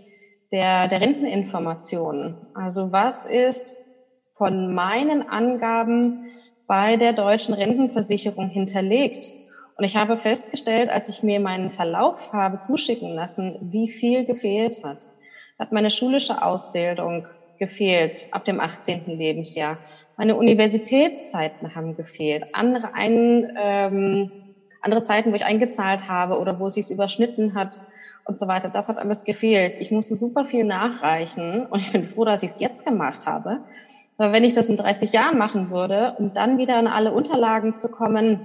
[0.53, 2.51] der, der Renteninformationen.
[2.53, 3.77] Also was ist
[4.35, 6.23] von meinen Angaben
[6.69, 9.33] bei der deutschen Rentenversicherung hinterlegt?
[9.77, 14.81] Und ich habe festgestellt, als ich mir meinen Verlauf habe zuschicken lassen, wie viel gefehlt
[14.85, 15.07] hat.
[15.59, 17.29] Hat meine schulische Ausbildung
[17.59, 19.19] gefehlt ab dem 18.
[19.19, 19.81] Lebensjahr.
[20.17, 22.45] Meine Universitätszeiten haben gefehlt.
[22.53, 24.33] Andere, ein, ähm,
[24.83, 27.79] andere Zeiten, wo ich eingezahlt habe oder wo es sich überschnitten hat
[28.27, 28.71] und so weiter.
[28.71, 29.77] Das hat alles gefehlt.
[29.79, 33.61] Ich musste super viel nachreichen und ich bin froh, dass ich es jetzt gemacht habe.
[34.19, 37.79] Aber wenn ich das in 30 Jahren machen würde, um dann wieder an alle Unterlagen
[37.79, 38.43] zu kommen,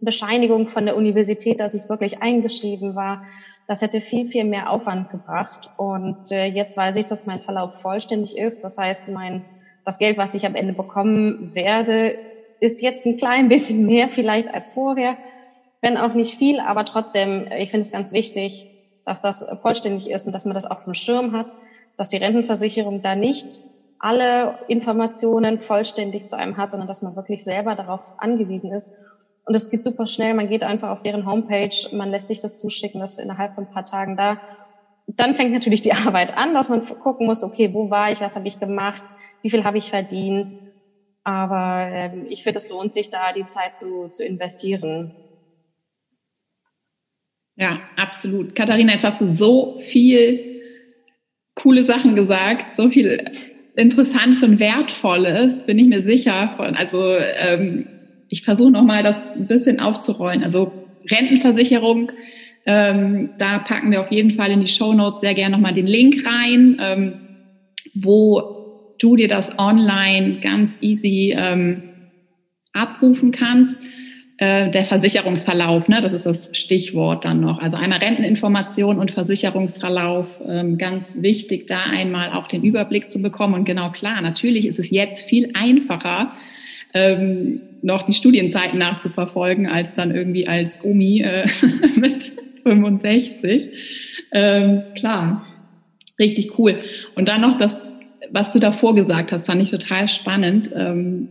[0.00, 3.22] Bescheinigung von der Universität, dass ich wirklich eingeschrieben war.
[3.68, 5.70] Das hätte viel, viel mehr Aufwand gebracht.
[5.76, 8.60] Und äh, jetzt weiß ich, dass mein Verlauf vollständig ist.
[8.62, 9.44] Das heißt, mein,
[9.84, 12.18] das Geld, was ich am Ende bekommen werde,
[12.58, 15.16] ist jetzt ein klein bisschen mehr vielleicht als vorher.
[15.80, 18.68] Wenn auch nicht viel, aber trotzdem, ich finde es ganz wichtig,
[19.04, 21.52] dass das vollständig ist und dass man das auf dem Schirm hat,
[21.96, 23.64] dass die Rentenversicherung da nicht
[24.02, 28.92] alle Informationen vollständig zu einem hat, sondern dass man wirklich selber darauf angewiesen ist
[29.44, 30.34] und es geht super schnell.
[30.34, 33.64] Man geht einfach auf deren Homepage, man lässt sich das zuschicken, das ist innerhalb von
[33.64, 34.40] ein paar Tagen da.
[35.06, 38.36] Dann fängt natürlich die Arbeit an, dass man gucken muss, okay, wo war ich, was
[38.36, 39.02] habe ich gemacht,
[39.42, 40.58] wie viel habe ich verdient.
[41.24, 45.14] Aber ähm, ich finde, es lohnt sich da, die Zeit zu, zu investieren.
[47.54, 48.56] Ja, absolut.
[48.56, 50.60] Katharina, jetzt hast du so viel
[51.54, 53.30] coole Sachen gesagt, so viel
[53.74, 56.76] Interessantes und Wertvolles, bin ich mir sicher von.
[56.76, 57.86] Also ähm,
[58.28, 60.42] ich versuche nochmal das ein bisschen aufzurollen.
[60.44, 60.72] Also
[61.10, 62.12] Rentenversicherung,
[62.66, 65.86] ähm, da packen wir auf jeden Fall in die Show Notes sehr gerne nochmal den
[65.86, 67.14] Link rein, ähm,
[67.94, 71.82] wo du dir das online ganz easy ähm,
[72.72, 73.76] abrufen kannst.
[74.42, 77.60] Äh, der Versicherungsverlauf, ne, das ist das Stichwort dann noch.
[77.60, 83.54] Also einmal Renteninformation und Versicherungsverlauf, ähm, ganz wichtig, da einmal auch den Überblick zu bekommen.
[83.54, 86.32] Und genau klar, natürlich ist es jetzt viel einfacher,
[86.92, 91.46] ähm, noch die Studienzeiten nachzuverfolgen, als dann irgendwie als Omi äh,
[91.94, 92.32] mit
[92.64, 93.68] 65.
[94.32, 95.46] Ähm, klar,
[96.18, 96.80] richtig cool.
[97.14, 97.80] Und dann noch das,
[98.32, 101.28] was du davor gesagt hast, fand ich total spannend, ähm,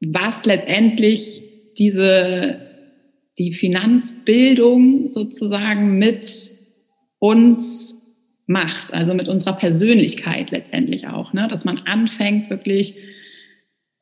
[0.00, 1.43] was letztendlich
[1.78, 2.60] diese,
[3.38, 6.52] die Finanzbildung sozusagen mit
[7.18, 7.94] uns
[8.46, 11.48] macht, also mit unserer Persönlichkeit letztendlich auch, ne?
[11.48, 12.96] dass man anfängt wirklich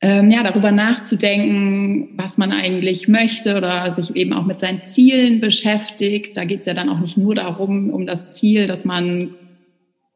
[0.00, 5.40] ähm, ja darüber nachzudenken, was man eigentlich möchte oder sich eben auch mit seinen Zielen
[5.40, 6.36] beschäftigt.
[6.36, 9.34] Da geht es ja dann auch nicht nur darum, um das Ziel, dass man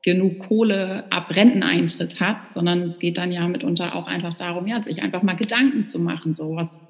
[0.03, 4.83] genug Kohle ab Renteneintritt hat, sondern es geht dann ja mitunter auch einfach darum, ja,
[4.83, 6.81] sich einfach mal Gedanken zu machen, so was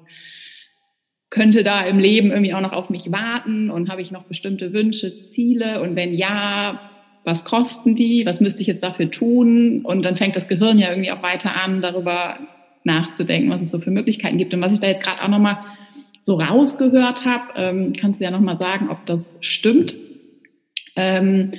[1.29, 4.73] könnte da im Leben irgendwie auch noch auf mich warten und habe ich noch bestimmte
[4.73, 5.81] Wünsche, Ziele?
[5.81, 6.79] Und wenn ja,
[7.25, 9.81] was kosten die, was müsste ich jetzt dafür tun?
[9.83, 12.37] Und dann fängt das Gehirn ja irgendwie auch weiter an, darüber
[12.85, 14.53] nachzudenken, was es so für Möglichkeiten gibt.
[14.53, 15.57] Und was ich da jetzt gerade auch nochmal
[16.21, 19.95] so rausgehört habe, ähm, kannst du ja nochmal sagen, ob das stimmt,
[20.95, 21.51] ähm,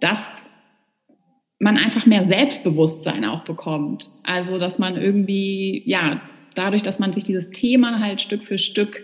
[0.00, 0.50] dass
[1.58, 4.10] man einfach mehr Selbstbewusstsein auch bekommt.
[4.24, 6.20] Also, dass man irgendwie, ja,
[6.58, 9.02] dadurch, dass man sich dieses Thema halt Stück für Stück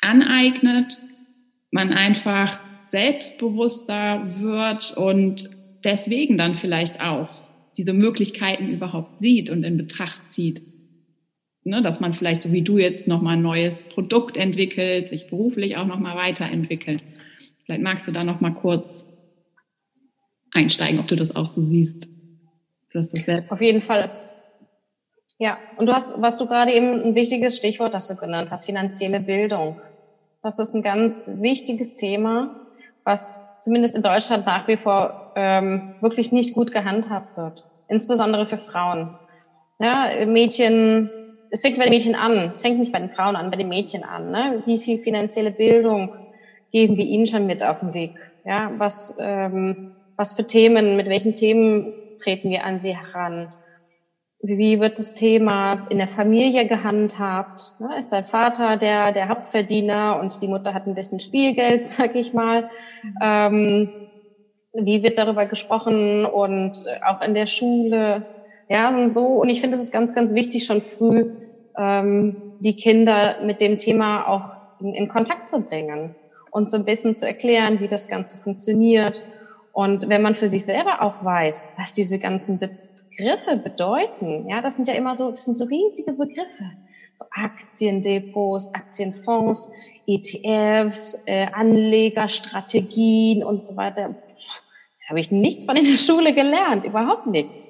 [0.00, 0.98] aneignet,
[1.70, 5.50] man einfach selbstbewusster wird und
[5.84, 7.28] deswegen dann vielleicht auch
[7.76, 10.62] diese Möglichkeiten überhaupt sieht und in Betracht zieht.
[11.64, 15.76] Ne, dass man vielleicht so wie du jetzt nochmal ein neues Produkt entwickelt, sich beruflich
[15.76, 17.02] auch nochmal weiterentwickelt.
[17.64, 19.04] Vielleicht magst du da nochmal kurz
[20.52, 22.08] einsteigen, ob du das auch so siehst.
[22.92, 24.10] Dass das selbst Auf jeden Fall
[25.38, 28.64] ja, und du hast, was du gerade eben ein wichtiges Stichwort, das du genannt hast,
[28.64, 29.80] finanzielle Bildung.
[30.42, 32.50] Das ist ein ganz wichtiges Thema,
[33.04, 38.58] was zumindest in Deutschland nach wie vor ähm, wirklich nicht gut gehandhabt wird, insbesondere für
[38.58, 39.16] Frauen.
[39.80, 41.12] Ja, Mädchen,
[41.50, 43.68] es fängt bei den Mädchen an, es fängt nicht bei den Frauen an, bei den
[43.68, 44.30] Mädchen an.
[44.30, 44.62] Ne?
[44.66, 46.14] Wie viel finanzielle Bildung
[46.72, 48.14] geben wir ihnen schon mit auf den Weg?
[48.44, 49.78] Ja, was, ähm,
[50.16, 53.52] was für Themen, mit welchen Themen treten wir an sie heran?
[54.40, 57.72] Wie wird das Thema in der Familie gehandhabt?
[57.98, 62.32] Ist dein Vater der, der Hauptverdiener und die Mutter hat ein bisschen Spielgeld, sag ich
[62.32, 62.68] mal?
[63.20, 63.90] Ähm,
[64.72, 68.26] wie wird darüber gesprochen und auch in der Schule?
[68.68, 69.26] Ja, und so.
[69.40, 71.24] Und ich finde, es ist ganz, ganz wichtig, schon früh
[71.76, 76.16] ähm, die Kinder mit dem Thema auch in, in Kontakt zu bringen
[76.50, 79.24] und so ein bisschen zu erklären, wie das Ganze funktioniert.
[79.72, 82.58] Und wenn man für sich selber auch weiß, was diese ganzen
[83.18, 84.48] Begriffe bedeuten.
[84.48, 86.70] Ja, das sind ja immer so, das sind so riesige Begriffe.
[87.16, 89.70] So Aktiendepots, Aktienfonds,
[90.06, 94.10] ETFs, äh, Anlegerstrategien und so weiter.
[94.10, 97.66] Da habe ich nichts von in der Schule gelernt, überhaupt nichts.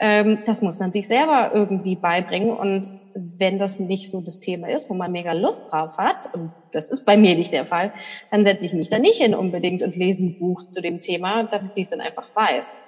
[0.00, 2.50] Ähm, das muss man sich selber irgendwie beibringen.
[2.50, 6.50] Und wenn das nicht so das Thema ist, wo man mega Lust drauf hat, und
[6.72, 7.92] das ist bei mir nicht der Fall,
[8.32, 11.44] dann setze ich mich da nicht hin unbedingt und lese ein Buch zu dem Thema,
[11.44, 12.78] damit ich es dann einfach weiß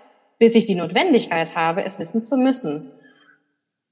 [0.40, 2.88] bis ich die Notwendigkeit habe, es wissen zu müssen.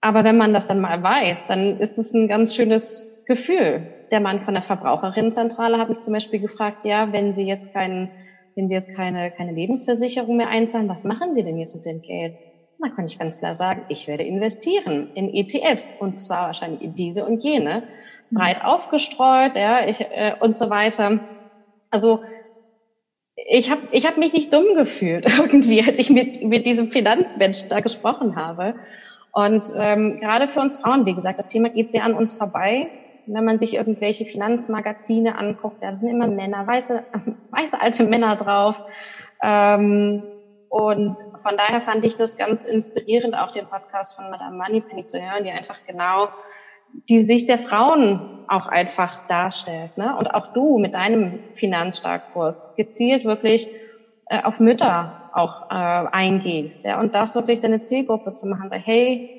[0.01, 3.93] Aber wenn man das dann mal weiß, dann ist es ein ganz schönes Gefühl.
[4.11, 8.15] Der Mann von der Verbraucherinnenzentrale hat mich zum Beispiel gefragt, ja, wenn Sie jetzt keinen,
[8.55, 12.01] wenn Sie jetzt keine, keine Lebensversicherung mehr einzahlen, was machen Sie denn jetzt mit dem
[12.01, 12.35] Geld?
[12.79, 16.95] Da kann ich ganz klar sagen, ich werde investieren in ETFs und zwar wahrscheinlich in
[16.95, 17.85] diese und jene,
[18.31, 21.21] breit aufgestreut, ja, ich, äh, und so weiter.
[21.91, 22.23] Also
[23.47, 27.69] ich habe ich hab mich nicht dumm gefühlt irgendwie, als ich mit, mit diesem Finanzmensch
[27.69, 28.75] da gesprochen habe.
[29.33, 32.89] Und ähm, gerade für uns Frauen, wie gesagt, das Thema geht sehr an uns vorbei.
[33.27, 37.05] Wenn man sich irgendwelche Finanzmagazine anguckt, da sind immer Männer, weiße,
[37.51, 38.81] weiße alte Männer drauf.
[39.43, 40.23] Ähm,
[40.71, 45.21] und von daher fand ich das ganz inspirierend, auch den Podcast von Madame Moneypenny zu
[45.21, 46.29] hören, die einfach genau
[47.09, 49.97] die Sicht der Frauen auch einfach darstellt.
[49.97, 50.17] Ne?
[50.17, 53.69] Und auch du mit deinem Finanzstarkkurs gezielt wirklich
[54.27, 56.85] äh, auf Mütter auch äh, eingehst.
[56.85, 57.01] Ja?
[57.01, 58.71] Und das wirklich deine Zielgruppe zu machen.
[58.73, 59.39] Hey,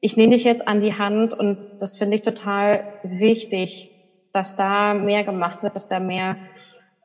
[0.00, 3.90] ich nehme dich jetzt an die Hand und das finde ich total wichtig,
[4.32, 6.36] dass da mehr gemacht wird, dass da mehr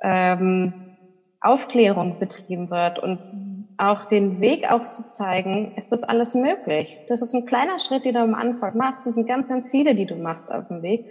[0.01, 0.73] ähm,
[1.41, 7.01] Aufklärung betrieben wird und auch den Weg aufzuzeigen, ist das alles möglich.
[7.07, 9.01] Das ist ein kleiner Schritt, den du am Anfang machst.
[9.05, 11.05] Das sind ganz, ganz viele, die du machst auf dem Weg.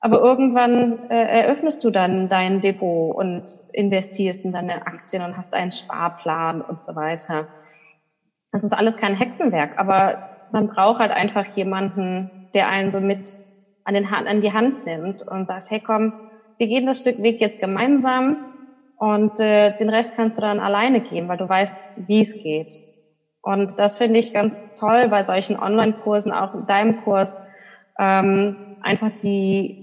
[0.00, 5.54] Aber irgendwann äh, eröffnest du dann dein Depot und investierst in deine Aktien und hast
[5.54, 7.48] einen Sparplan und so weiter.
[8.52, 10.18] Das ist alles kein Hexenwerk, aber
[10.50, 13.34] man braucht halt einfach jemanden, der einen so mit
[13.84, 16.12] an, den, an die Hand nimmt und sagt, hey komm,
[16.58, 18.57] wir gehen das Stück Weg jetzt gemeinsam
[18.98, 22.74] und äh, den Rest kannst du dann alleine gehen, weil du weißt, wie es geht.
[23.42, 27.38] Und das finde ich ganz toll bei solchen Online-Kursen, auch in deinem Kurs,
[27.98, 29.78] ähm, einfach die,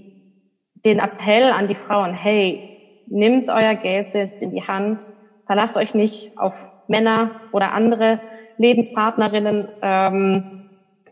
[0.84, 2.68] den Appell an die Frauen, hey,
[3.06, 5.02] nimmt euer Geld selbst in die Hand,
[5.46, 6.54] verlasst euch nicht auf
[6.86, 8.20] Männer oder andere
[8.58, 10.52] Lebenspartnerinnen, ähm,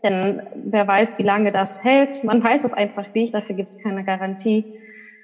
[0.03, 2.23] denn wer weiß, wie lange das hält.
[2.23, 4.71] Man weiß es einfach nicht, dafür gibt es keine Garantie.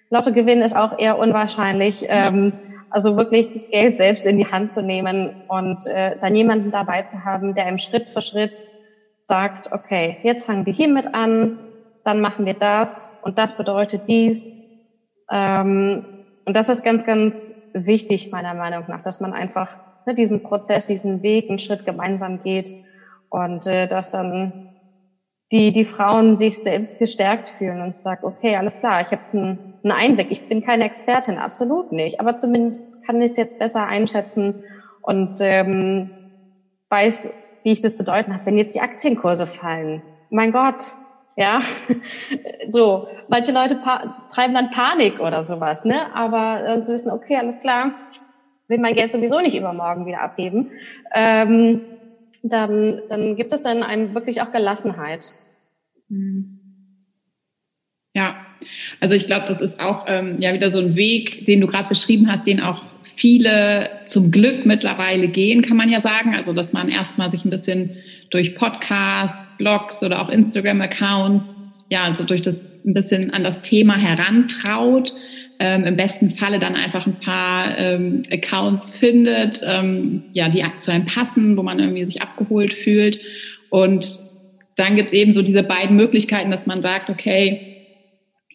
[0.09, 2.05] Lottogewinn ist auch eher unwahrscheinlich.
[2.09, 6.71] Ähm, also wirklich das Geld selbst in die Hand zu nehmen und äh, dann jemanden
[6.71, 8.63] dabei zu haben, der einem Schritt für Schritt
[9.23, 11.57] sagt, okay, jetzt fangen wir hiermit an,
[12.03, 14.51] dann machen wir das und das bedeutet dies.
[15.31, 16.05] Ähm,
[16.45, 20.87] und das ist ganz, ganz wichtig meiner Meinung nach, dass man einfach ne, diesen Prozess,
[20.87, 22.71] diesen Weg einen Schritt gemeinsam geht
[23.29, 24.67] und äh, dass dann
[25.51, 29.33] die, die Frauen sich selbst gestärkt fühlen und sagt, okay, alles klar, ich habe jetzt
[29.83, 30.31] einen Einblick.
[30.31, 34.63] Ich bin keine Expertin, absolut nicht, aber zumindest kann ich es jetzt besser einschätzen
[35.01, 36.11] und ähm,
[36.89, 37.29] weiß,
[37.63, 38.45] wie ich das zu deuten habe.
[38.45, 40.95] Wenn jetzt die Aktienkurse fallen, mein Gott,
[41.35, 41.59] ja,
[42.69, 43.79] so, manche Leute
[44.29, 46.13] treiben dann Panik oder sowas, ne?
[46.13, 48.21] Aber dann zu wissen, okay, alles klar, ich
[48.67, 50.71] will mein Geld sowieso nicht übermorgen wieder abheben.
[51.13, 51.81] Ähm,
[52.43, 55.35] dann, dann gibt es dann einem wirklich auch Gelassenheit.
[56.09, 56.57] Mhm.
[58.13, 58.35] Ja,
[58.99, 61.89] also ich glaube, das ist auch ähm, ja wieder so ein Weg, den du gerade
[61.89, 66.35] beschrieben hast, den auch viele zum Glück mittlerweile gehen, kann man ja sagen.
[66.35, 67.97] Also dass man erstmal sich ein bisschen
[68.29, 73.95] durch Podcasts, Blogs oder auch Instagram-Accounts, ja, also durch das ein bisschen an das Thema
[73.95, 75.13] herantraut.
[75.59, 80.91] Ähm, Im besten Falle dann einfach ein paar ähm, Accounts findet, ähm, ja, die zu
[80.91, 83.19] einem passen, wo man irgendwie sich abgeholt fühlt.
[83.69, 84.19] Und
[84.75, 87.70] dann gibt's eben so diese beiden Möglichkeiten, dass man sagt, okay,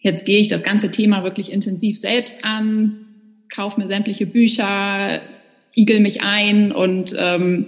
[0.01, 3.05] jetzt gehe ich das ganze Thema wirklich intensiv selbst an,
[3.53, 5.21] kaufe mir sämtliche Bücher,
[5.75, 7.67] igel mich ein und ähm,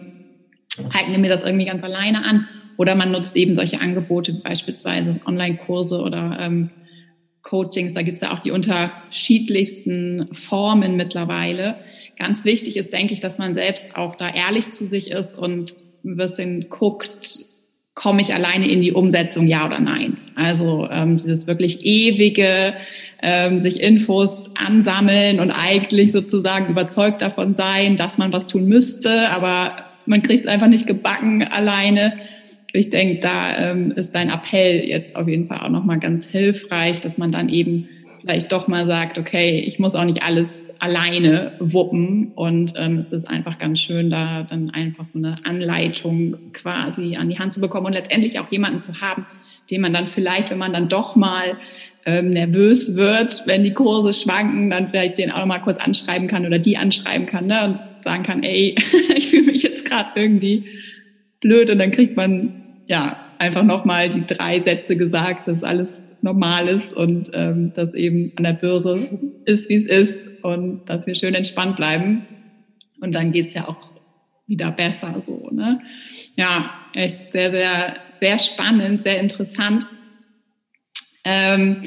[0.93, 2.47] eigne mir das irgendwie ganz alleine an.
[2.77, 6.69] Oder man nutzt eben solche Angebote, beispielsweise Online-Kurse oder ähm,
[7.41, 7.93] Coachings.
[7.93, 11.75] Da gibt's ja auch die unterschiedlichsten Formen mittlerweile.
[12.17, 15.75] Ganz wichtig ist, denke ich, dass man selbst auch da ehrlich zu sich ist und
[16.05, 17.39] ein bisschen guckt,
[17.93, 20.17] komme ich alleine in die Umsetzung, ja oder nein?
[20.35, 22.73] Also ähm, dieses wirklich ewige,
[23.21, 29.29] ähm, sich Infos ansammeln und eigentlich sozusagen überzeugt davon sein, dass man was tun müsste,
[29.29, 32.13] aber man kriegt es einfach nicht gebacken alleine.
[32.71, 37.01] Ich denke, da ähm, ist dein Appell jetzt auf jeden Fall auch nochmal ganz hilfreich,
[37.01, 37.89] dass man dann eben
[38.21, 42.31] vielleicht doch mal sagt, okay, ich muss auch nicht alles alleine wuppen.
[42.35, 47.29] Und ähm, es ist einfach ganz schön, da dann einfach so eine Anleitung quasi an
[47.29, 49.25] die Hand zu bekommen und letztendlich auch jemanden zu haben,
[49.69, 51.57] den man dann vielleicht, wenn man dann doch mal
[52.05, 56.27] ähm, nervös wird, wenn die Kurse schwanken, dann vielleicht den auch noch mal kurz anschreiben
[56.27, 58.75] kann oder die anschreiben kann ne, und sagen kann, ey,
[59.15, 60.65] ich fühle mich jetzt gerade irgendwie
[61.39, 61.69] blöd.
[61.69, 65.87] Und dann kriegt man ja einfach noch mal die drei Sätze gesagt, dass alles
[66.21, 71.05] normal ist und ähm, dass eben an der Börse ist, wie es ist und dass
[71.07, 72.25] wir schön entspannt bleiben.
[73.01, 73.89] Und dann geht's ja auch
[74.47, 75.49] wieder besser so.
[75.51, 75.81] Ne?
[76.35, 79.87] Ja, echt sehr, sehr, sehr spannend, sehr interessant.
[81.23, 81.83] Ähm,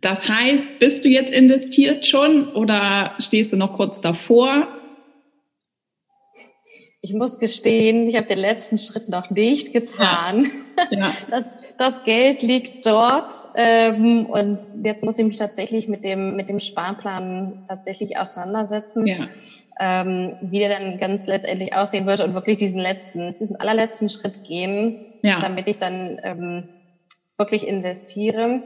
[0.00, 4.77] das heißt, bist du jetzt investiert schon oder stehst du noch kurz davor?
[7.08, 10.44] Ich muss gestehen, ich habe den letzten Schritt noch nicht getan.
[10.44, 10.50] Ja.
[10.90, 11.12] Ja.
[11.30, 16.48] Das, das Geld liegt dort ähm, und jetzt muss ich mich tatsächlich mit dem mit
[16.48, 19.26] dem Sparplan tatsächlich auseinandersetzen, ja.
[19.80, 24.44] ähm, wie der dann ganz letztendlich aussehen wird und wirklich diesen letzten diesen allerletzten Schritt
[24.44, 26.68] gehen, damit ich dann ähm,
[27.38, 28.62] wirklich investiere.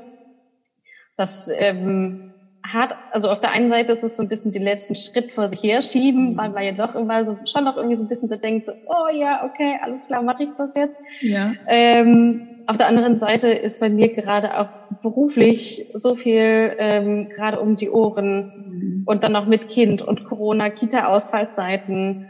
[1.16, 2.31] Das ähm,
[2.62, 5.48] hat, also auf der einen Seite ist es so ein bisschen den letzten Schritt vor
[5.48, 6.36] sich herschieben, mhm.
[6.36, 8.72] weil man ja doch immer so, schon noch irgendwie so ein bisschen so denkt, so,
[8.86, 10.96] oh ja, okay, alles klar, mache ich das jetzt.
[11.20, 11.52] Ja.
[11.66, 14.68] Ähm, auf der anderen Seite ist bei mir gerade auch
[15.02, 19.02] beruflich so viel ähm, gerade um die Ohren mhm.
[19.06, 22.28] und dann noch mit Kind und Corona, Kita-Ausfallzeiten.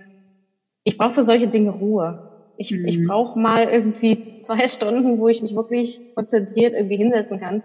[0.84, 2.30] Ich brauche für solche Dinge Ruhe.
[2.56, 2.86] Ich, mhm.
[2.86, 7.62] ich brauche mal irgendwie zwei Stunden, wo ich mich wirklich konzentriert irgendwie hinsetzen kann.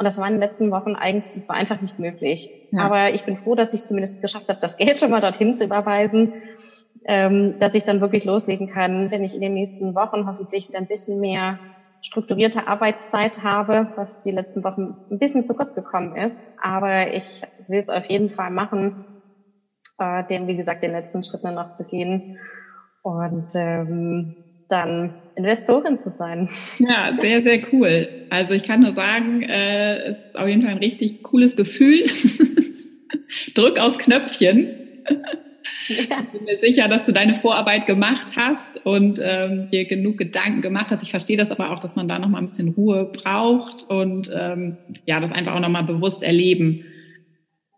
[0.00, 2.50] Und das war in den letzten Wochen eigentlich, das war einfach nicht möglich.
[2.70, 2.84] Ja.
[2.84, 5.62] Aber ich bin froh, dass ich zumindest geschafft habe, das Geld schon mal dorthin zu
[5.62, 6.32] überweisen,
[7.04, 10.78] ähm, dass ich dann wirklich loslegen kann, wenn ich in den nächsten Wochen hoffentlich wieder
[10.78, 11.60] ein bisschen mehr
[12.00, 16.50] strukturierte Arbeitszeit habe, was die letzten Wochen ein bisschen zu kurz gekommen ist.
[16.56, 19.04] Aber ich will es auf jeden Fall machen,
[19.98, 22.32] äh, den, wie gesagt, den letzten Schritt noch zu gehen.
[23.02, 24.38] Und ähm,
[24.70, 26.48] dann Investorin zu sein.
[26.78, 28.08] Ja, sehr, sehr cool.
[28.30, 32.04] Also ich kann nur sagen, äh, es ist auf jeden Fall ein richtig cooles Gefühl.
[33.54, 34.68] Drück aufs Knöpfchen.
[35.88, 36.20] Ja.
[36.20, 40.62] Ich bin mir sicher, dass du deine Vorarbeit gemacht hast und ähm, dir genug Gedanken
[40.62, 41.02] gemacht hast.
[41.02, 44.30] Ich verstehe das aber auch, dass man da noch mal ein bisschen Ruhe braucht und
[44.34, 46.84] ähm, ja, das einfach auch noch mal bewusst erleben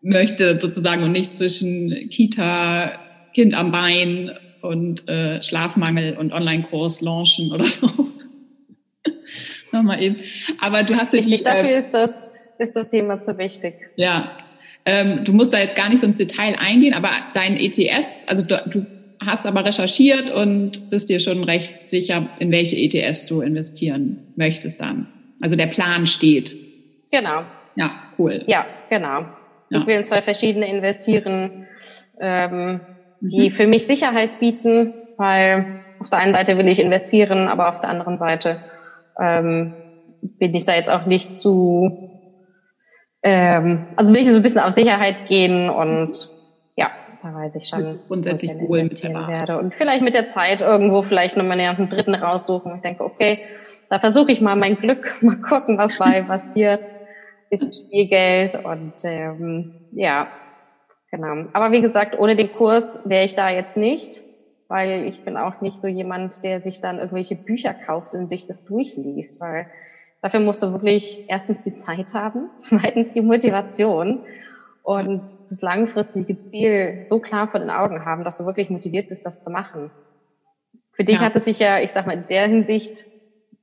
[0.03, 2.93] möchte sozusagen und nicht zwischen Kita,
[3.35, 4.33] Kind am Bein
[4.63, 7.89] und äh, Schlafmangel und Online-Kurs launchen oder so.
[9.73, 10.17] Nochmal eben.
[10.61, 13.75] Aber du hast Wichtig, die, dafür äh, ist das, ist das Thema zu wichtig.
[13.97, 14.33] Ja.
[14.85, 18.45] Ähm, du musst da jetzt gar nicht so ins Detail eingehen, aber dein ETFs, also
[18.45, 18.87] du, du
[19.21, 24.81] hast aber recherchiert und bist dir schon recht sicher, in welche ETFs du investieren möchtest
[24.81, 25.07] dann.
[25.41, 26.57] Also der Plan steht.
[27.11, 27.43] Genau.
[27.77, 28.43] Ja, cool.
[28.47, 29.27] Ja, genau.
[29.71, 29.81] Ja.
[29.81, 31.67] Ich will in zwei verschiedene investieren.
[32.21, 32.81] Ähm,
[33.23, 33.53] die mhm.
[33.53, 37.91] für mich Sicherheit bieten, weil auf der einen Seite will ich investieren, aber auf der
[37.91, 38.59] anderen Seite
[39.21, 39.75] ähm,
[40.21, 42.11] bin ich da jetzt auch nicht zu,
[43.23, 46.29] ähm, also will ich so ein bisschen auf Sicherheit gehen und
[46.75, 46.91] ja,
[47.23, 49.59] da weiß ich schon, grundsätzlich ich investieren werde.
[49.59, 52.75] Und vielleicht mit der Zeit irgendwo vielleicht nochmal einen dritten raussuchen.
[52.77, 53.39] Ich denke, okay,
[53.89, 56.91] da versuche ich mal mein Glück, mal gucken, was bei passiert.
[57.51, 60.29] Bisschen Spielgeld und ähm, ja,
[61.13, 61.45] Genau.
[61.53, 64.23] Aber wie gesagt, ohne den Kurs wäre ich da jetzt nicht,
[64.67, 68.47] weil ich bin auch nicht so jemand, der sich dann irgendwelche Bücher kauft und sich
[68.47, 69.67] das durchliest, weil
[70.23, 74.25] dafür musst du wirklich erstens die Zeit haben, zweitens die Motivation
[74.83, 79.27] und das langfristige Ziel so klar vor den Augen haben, dass du wirklich motiviert bist,
[79.27, 79.91] das zu machen.
[80.93, 81.27] Für dich ja.
[81.27, 83.05] hat es sich ja, ich sag mal, in der Hinsicht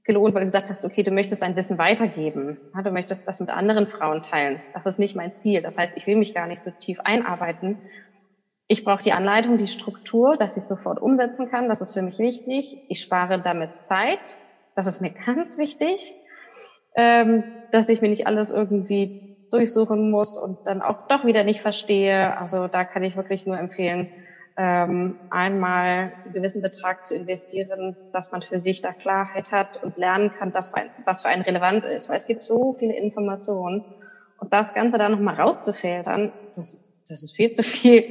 [0.10, 2.58] gelohnt, weil du gesagt hast, okay, du möchtest dein Wissen weitergeben.
[2.74, 4.64] Ja, du möchtest das mit anderen Frauen teilen.
[4.74, 5.62] Das ist nicht mein Ziel.
[5.62, 7.84] Das heißt, ich will mich gar nicht so tief einarbeiten.
[8.68, 11.70] Ich brauche die Anleitung, die Struktur, dass ich sofort umsetzen kann.
[11.70, 12.80] Das ist für mich wichtig.
[12.88, 14.38] Ich spare damit Zeit.
[14.74, 16.16] Das ist mir ganz wichtig,
[16.96, 19.16] ähm, dass ich mir nicht alles irgendwie
[19.52, 22.36] durchsuchen muss und dann auch doch wieder nicht verstehe.
[22.36, 24.08] Also da kann ich wirklich nur empfehlen,
[24.60, 29.96] ähm, einmal einen gewissen Betrag zu investieren, dass man für sich da Klarheit hat und
[29.96, 30.74] lernen kann, dass,
[31.06, 32.10] was für einen relevant ist.
[32.10, 33.86] Weil es gibt so viele Informationen.
[34.36, 38.04] Und das Ganze dann nochmal rauszufiltern, das, das ist viel zu viel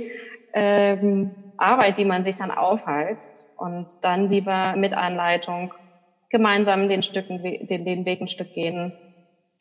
[0.54, 3.46] ähm, Arbeit, die man sich dann aufhalst.
[3.54, 5.74] Und dann lieber mit Anleitung
[6.30, 8.94] gemeinsam den, Stücken, den, den Weg ein Stück gehen.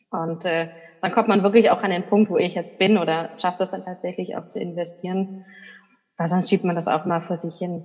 [0.10, 0.70] Und äh,
[1.02, 3.72] dann kommt man wirklich auch an den Punkt, wo ich jetzt bin oder schafft es
[3.72, 5.44] dann tatsächlich auch zu investieren.
[6.18, 7.84] Weil sonst schiebt man das auch mal vor sich hin.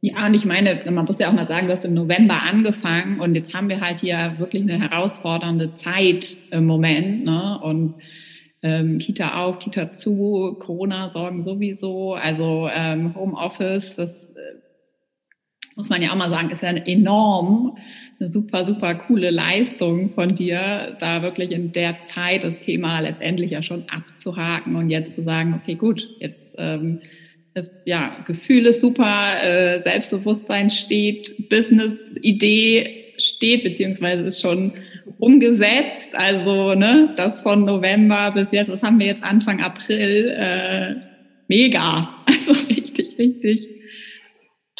[0.00, 3.20] Ja, und ich meine, man muss ja auch mal sagen, du hast im November angefangen
[3.20, 7.24] und jetzt haben wir halt hier wirklich eine herausfordernde Zeit im Moment.
[7.24, 7.60] Ne?
[7.62, 7.94] Und
[8.62, 14.62] ähm, Kita auf, Kita zu, Corona-Sorgen sowieso, also ähm, Homeoffice, das äh,
[15.76, 17.78] muss man ja auch mal sagen, ist ja enorm,
[18.18, 23.52] eine super, super coole Leistung von dir, da wirklich in der Zeit das Thema letztendlich
[23.52, 27.00] ja schon abzuhaken und jetzt zu sagen, okay, gut, jetzt ähm,
[27.54, 28.24] das, ja,
[28.66, 34.72] ist super, äh, Selbstbewusstsein steht, Business-Idee steht, beziehungsweise ist schon
[35.18, 36.10] umgesetzt.
[36.14, 40.34] Also, ne, das von November bis jetzt, was haben wir jetzt Anfang April?
[40.36, 40.94] Äh,
[41.48, 42.08] mega.
[42.26, 43.68] Also richtig, richtig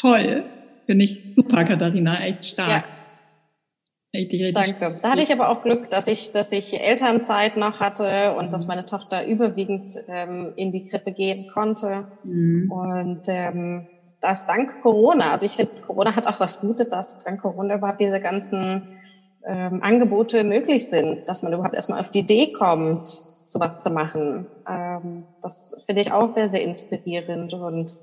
[0.03, 0.43] toll.
[0.85, 2.85] Finde ich super, Katharina, echt stark.
[2.85, 2.92] Ja.
[4.15, 4.77] Richtig, richtig.
[4.79, 4.99] Danke.
[5.01, 8.49] Da hatte ich aber auch Glück, dass ich, dass ich Elternzeit noch hatte und mhm.
[8.51, 12.05] dass meine Tochter überwiegend ähm, in die Krippe gehen konnte.
[12.23, 12.71] Mhm.
[12.71, 13.87] Und ähm,
[14.21, 15.31] das dank Corona.
[15.31, 18.87] Also ich finde, Corona hat auch was Gutes, dass dank Corona überhaupt diese ganzen
[19.47, 23.09] ähm, Angebote möglich sind, dass man überhaupt erstmal auf die Idee kommt,
[23.47, 24.45] sowas zu machen.
[24.69, 27.97] Ähm, das finde ich auch sehr, sehr inspirierend und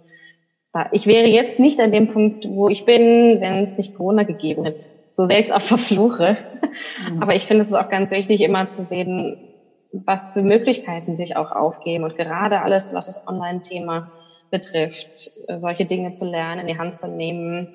[0.92, 4.62] ich wäre jetzt nicht an dem Punkt, wo ich bin, wenn es nicht Corona gegeben
[4.62, 4.86] hätte
[5.20, 6.38] so selbst auch verfluche.
[7.08, 7.22] Mhm.
[7.22, 9.36] Aber ich finde es ist auch ganz wichtig, immer zu sehen,
[9.92, 14.12] was für Möglichkeiten sich auch aufgeben und gerade alles, was das Online-Thema
[14.50, 17.68] betrifft, solche Dinge zu lernen, in die Hand zu nehmen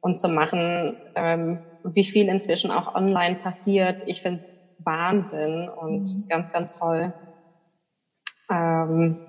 [0.00, 4.02] und zu machen, ähm, wie viel inzwischen auch online passiert.
[4.06, 6.26] Ich finde es Wahnsinn und mhm.
[6.28, 7.14] ganz, ganz toll.
[8.50, 9.20] Ähm,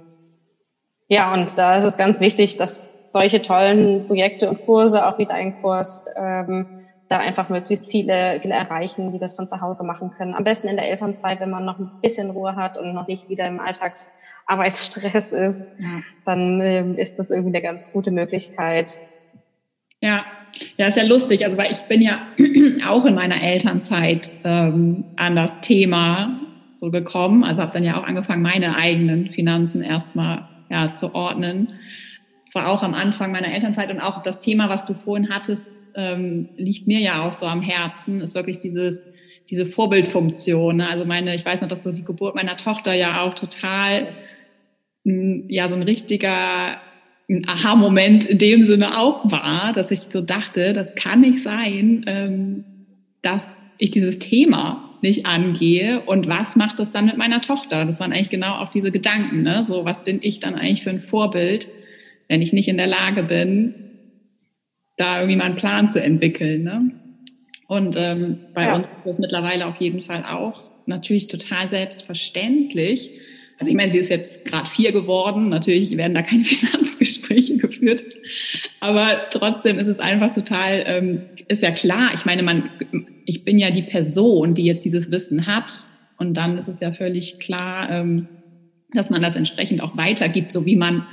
[1.08, 5.26] ja, und da ist es ganz wichtig, dass solche tollen Projekte und Kurse, auch wie
[5.26, 6.79] dein Kurs, ähm,
[7.10, 10.36] da einfach möglichst viele, viele erreichen, die das von zu Hause machen können.
[10.36, 13.30] Am besten in der Elternzeit, wenn man noch ein bisschen Ruhe hat und noch nicht
[13.30, 16.02] wieder im Alltagsarbeitsstress ist, ja.
[16.26, 18.96] dann ähm, ist das irgendwie eine ganz gute Möglichkeit.
[20.02, 20.24] Ja,
[20.78, 21.44] ja, ist ja lustig.
[21.44, 22.20] Also weil ich bin ja
[22.88, 26.40] auch in meiner Elternzeit ähm, an das Thema
[26.78, 27.44] so gekommen.
[27.44, 31.70] Also habe dann ja auch angefangen, meine eigenen Finanzen erstmal ja, zu ordnen.
[32.46, 35.64] Das war auch am Anfang meiner Elternzeit und auch das Thema, was du vorhin hattest,
[35.96, 39.04] ähm, liegt mir ja auch so am Herzen, ist wirklich dieses,
[39.50, 40.78] diese Vorbildfunktion.
[40.78, 40.90] Ne?
[40.90, 44.10] Also meine, ich weiß noch, dass so die Geburt meiner Tochter ja auch total,
[45.04, 46.78] ja, so ein richtiger
[47.48, 52.64] Aha-Moment in dem Sinne auch war, dass ich so dachte, das kann nicht sein, ähm,
[53.22, 57.86] dass ich dieses Thema nicht angehe und was macht das dann mit meiner Tochter?
[57.86, 59.64] Das waren eigentlich genau auch diese Gedanken, ne?
[59.66, 61.68] So, was bin ich dann eigentlich für ein Vorbild,
[62.28, 63.89] wenn ich nicht in der Lage bin,
[65.00, 66.92] da irgendwie mal einen Plan zu entwickeln, ne?
[67.68, 68.76] Und ähm, bei ja.
[68.76, 73.12] uns ist das mittlerweile auf jeden Fall auch natürlich total selbstverständlich.
[73.60, 75.50] Also ich meine, sie ist jetzt gerade vier geworden.
[75.50, 78.04] Natürlich werden da keine Finanzgespräche geführt.
[78.80, 82.12] Aber trotzdem ist es einfach total, ähm, ist ja klar.
[82.16, 82.70] Ich meine, man,
[83.26, 85.72] ich bin ja die Person, die jetzt dieses Wissen hat.
[86.18, 88.28] Und dann ist es ja völlig klar, ähm,
[88.94, 91.06] dass man das entsprechend auch weitergibt, so wie man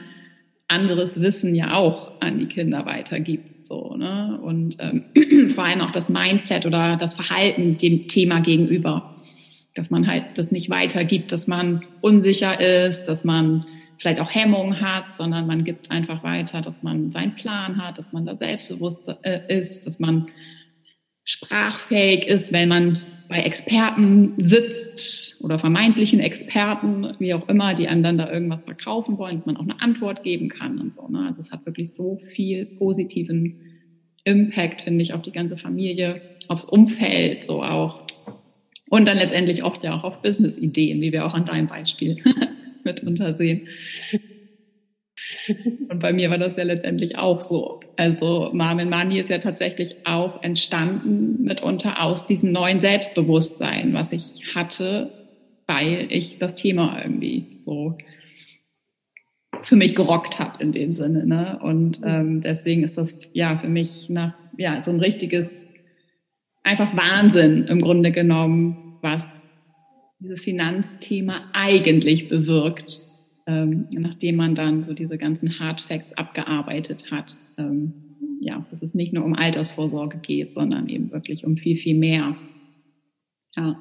[0.69, 3.67] anderes Wissen ja auch an die Kinder weitergibt.
[3.67, 4.39] So, ne?
[4.43, 9.15] Und ähm, vor allem auch das Mindset oder das Verhalten dem Thema gegenüber.
[9.75, 13.67] Dass man halt das nicht weitergibt, dass man unsicher ist, dass man
[13.99, 18.13] vielleicht auch Hemmungen hat, sondern man gibt einfach weiter, dass man seinen Plan hat, dass
[18.13, 20.29] man da selbstbewusst äh, ist, dass man
[21.25, 28.03] sprachfähig ist, wenn man bei Experten sitzt oder vermeintlichen Experten, wie auch immer, die einem
[28.03, 31.09] dann da irgendwas verkaufen wollen, dass man auch eine Antwort geben kann und so.
[31.09, 31.27] Ne?
[31.29, 33.61] Also es hat wirklich so viel positiven
[34.25, 38.07] Impact, finde ich, auf die ganze Familie, aufs Umfeld so auch.
[38.89, 42.23] Und dann letztendlich oft ja auch auf Business-Ideen, wie wir auch an deinem Beispiel
[42.85, 43.69] mitunter sehen.
[45.89, 47.81] Und bei mir war das ja letztendlich auch so.
[47.97, 54.55] Also Marmin Mani ist ja tatsächlich auch entstanden mitunter aus diesem neuen Selbstbewusstsein, was ich
[54.55, 55.11] hatte,
[55.67, 57.97] weil ich das Thema irgendwie so
[59.63, 61.27] für mich gerockt habe in dem Sinne.
[61.27, 61.59] Ne?
[61.63, 65.51] Und ähm, deswegen ist das ja für mich nach, ja, so ein richtiges,
[66.63, 69.27] einfach Wahnsinn im Grunde genommen, was
[70.19, 73.01] dieses Finanzthema eigentlich bewirkt
[73.47, 77.37] ähm, nachdem man dann so diese ganzen Hard Facts abgearbeitet hat.
[77.59, 77.93] Ähm,
[78.41, 82.37] ja, dass es nicht nur um Altersvorsorge geht, sondern eben wirklich um viel, viel mehr.
[83.57, 83.81] Ja,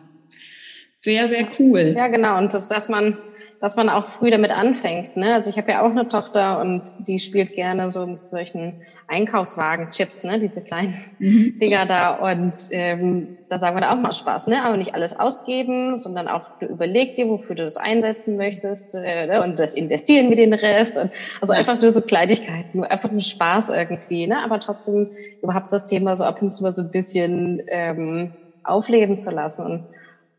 [0.99, 1.93] sehr, sehr cool.
[1.95, 2.37] Ja, genau.
[2.37, 3.17] Und das, dass man
[3.59, 5.17] dass man auch früh damit anfängt.
[5.17, 5.33] Ne?
[5.33, 10.23] Also ich habe ja auch eine Tochter und die spielt gerne so mit solchen Einkaufswagen-Chips,
[10.23, 10.39] ne?
[10.39, 11.57] diese kleinen mhm.
[11.61, 12.11] Dinger da.
[12.11, 14.63] Und ähm, da sagen wir da auch mal Spaß, ne?
[14.63, 19.27] Aber nicht alles ausgeben, sondern auch du überleg dir, wofür du das einsetzen möchtest äh,
[19.27, 19.43] ne?
[19.43, 20.97] und das investieren wir den Rest.
[20.97, 24.43] Und, also einfach nur so Kleinigkeiten, nur einfach nur Spaß irgendwie, ne?
[24.43, 28.31] Aber trotzdem überhaupt das Thema so ab und zu mal so ein bisschen ähm,
[28.63, 29.65] aufleben zu lassen.
[29.65, 29.81] Und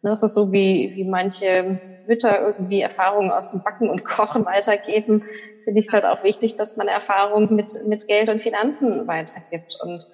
[0.03, 4.45] ne, das ist so wie, wie manche Mütter irgendwie Erfahrungen aus dem Backen und Kochen
[4.45, 5.23] weitergeben,
[5.67, 9.77] finde ich es halt auch wichtig, dass man Erfahrungen mit, mit Geld und Finanzen weitergibt
[9.83, 10.05] und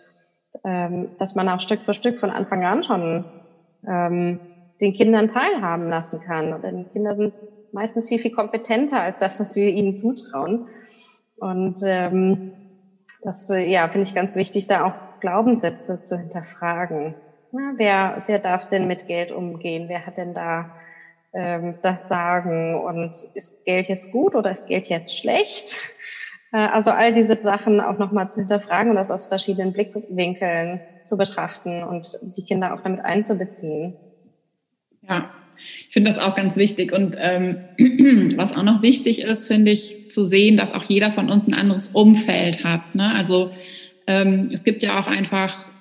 [0.64, 3.24] ähm, dass man auch Stück für Stück von Anfang an schon
[3.86, 4.40] ähm,
[4.80, 6.60] den Kindern teilhaben lassen kann.
[6.62, 7.34] Denn Kinder sind
[7.70, 10.68] meistens viel, viel kompetenter als das, was wir ihnen zutrauen.
[11.36, 12.54] Und ähm,
[13.20, 17.14] das äh, ja, finde ich ganz wichtig, da auch Glaubenssätze zu hinterfragen.
[17.50, 19.90] Na, wer, wer darf denn mit Geld umgehen?
[19.90, 20.70] Wer hat denn da
[21.34, 25.76] ähm, das sagen und ist Geld jetzt gut oder ist Geld jetzt schlecht?
[26.52, 31.16] Äh, also all diese Sachen auch nochmal zu hinterfragen und das aus verschiedenen Blickwinkeln zu
[31.16, 33.94] betrachten und die Kinder auch damit einzubeziehen.
[35.08, 35.30] Ja,
[35.88, 36.92] ich finde das auch ganz wichtig.
[36.92, 37.64] Und ähm,
[38.36, 41.54] was auch noch wichtig ist, finde ich, zu sehen, dass auch jeder von uns ein
[41.54, 42.94] anderes Umfeld hat.
[42.94, 43.14] Ne?
[43.14, 43.50] Also
[44.06, 45.71] ähm, es gibt ja auch einfach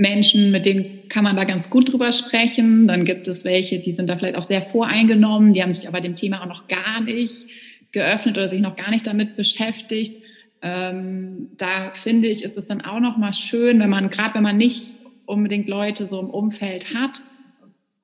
[0.00, 2.88] Menschen, mit denen kann man da ganz gut drüber sprechen.
[2.88, 6.00] Dann gibt es welche, die sind da vielleicht auch sehr voreingenommen, die haben sich aber
[6.00, 7.46] dem Thema auch noch gar nicht
[7.92, 10.22] geöffnet oder sich noch gar nicht damit beschäftigt.
[10.62, 14.42] Ähm, da finde ich, ist es dann auch noch mal schön, wenn man, gerade wenn
[14.42, 14.94] man nicht
[15.26, 17.20] unbedingt Leute so im Umfeld hat,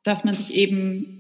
[0.02, 1.15] dass man sich eben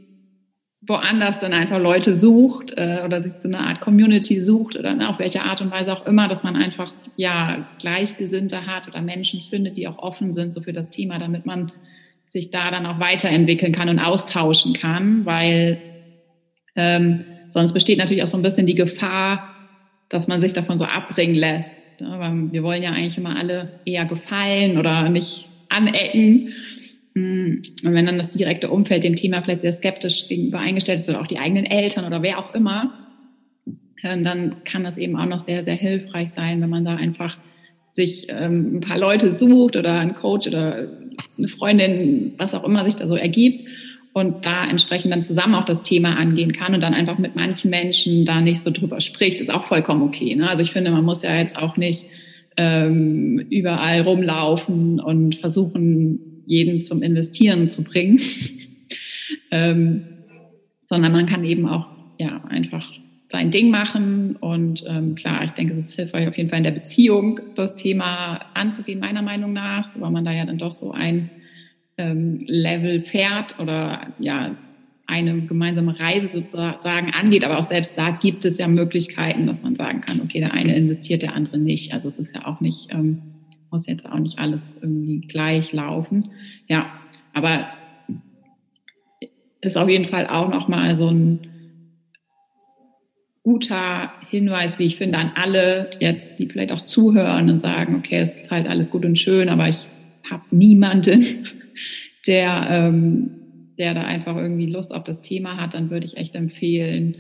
[0.86, 5.08] woanders dann einfach Leute sucht äh, oder sich so eine Art Community sucht oder ne,
[5.08, 9.40] auf welche Art und Weise auch immer, dass man einfach ja Gleichgesinnte hat oder Menschen
[9.40, 11.72] findet, die auch offen sind so für das Thema, damit man
[12.28, 15.80] sich da dann auch weiterentwickeln kann und austauschen kann, weil
[16.74, 19.54] ähm, sonst besteht natürlich auch so ein bisschen die Gefahr,
[20.08, 21.82] dass man sich davon so abbringen lässt.
[22.00, 22.14] Ne?
[22.18, 26.52] Weil wir wollen ja eigentlich immer alle eher gefallen oder nicht anecken.
[27.16, 31.22] Und wenn dann das direkte Umfeld dem Thema vielleicht sehr skeptisch gegenüber eingestellt ist oder
[31.22, 32.92] auch die eigenen Eltern oder wer auch immer,
[34.02, 37.38] äh, dann kann das eben auch noch sehr, sehr hilfreich sein, wenn man da einfach
[37.92, 40.88] sich ähm, ein paar Leute sucht oder einen Coach oder
[41.38, 43.66] eine Freundin, was auch immer sich da so ergibt
[44.12, 47.70] und da entsprechend dann zusammen auch das Thema angehen kann und dann einfach mit manchen
[47.70, 50.34] Menschen da nicht so drüber spricht, ist auch vollkommen okay.
[50.34, 50.50] Ne?
[50.50, 52.04] Also ich finde, man muss ja jetzt auch nicht
[52.58, 58.20] ähm, überall rumlaufen und versuchen, jeden zum Investieren zu bringen,
[59.50, 60.04] ähm,
[60.86, 61.86] sondern man kann eben auch
[62.18, 62.90] ja einfach
[63.28, 66.64] sein Ding machen und ähm, klar, ich denke, es ist hilfreich auf jeden Fall in
[66.64, 70.92] der Beziehung das Thema anzugehen, meiner Meinung nach, weil man da ja dann doch so
[70.92, 71.30] ein
[71.98, 74.56] ähm, Level fährt oder ja
[75.06, 77.44] eine gemeinsame Reise sozusagen angeht.
[77.44, 80.74] Aber auch selbst da gibt es ja Möglichkeiten, dass man sagen kann, okay, der eine
[80.76, 81.94] investiert, der andere nicht.
[81.94, 83.22] Also es ist ja auch nicht, ähm,
[83.70, 86.30] muss jetzt auch nicht alles irgendwie gleich laufen.
[86.68, 86.90] Ja,
[87.32, 87.68] aber
[89.60, 91.40] ist auf jeden Fall auch nochmal so ein
[93.42, 98.18] guter Hinweis, wie ich finde, an alle jetzt, die vielleicht auch zuhören und sagen, okay,
[98.18, 99.88] es ist halt alles gut und schön, aber ich
[100.28, 101.24] habe niemanden,
[102.26, 103.36] der ähm,
[103.78, 107.16] der da einfach irgendwie Lust auf das Thema hat, dann würde ich echt empfehlen,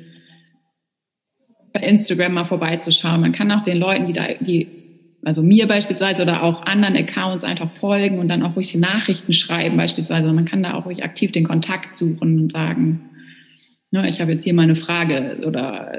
[1.72, 3.20] bei Instagram mal vorbeizuschauen.
[3.20, 4.75] Man kann auch den Leuten, die da, die,
[5.26, 9.76] also mir beispielsweise oder auch anderen Accounts einfach folgen und dann auch ruhig Nachrichten schreiben
[9.76, 10.32] beispielsweise.
[10.32, 13.10] Man kann da auch ruhig aktiv den Kontakt suchen und sagen,
[13.90, 15.90] ne, ich habe jetzt hier mal eine Frage oder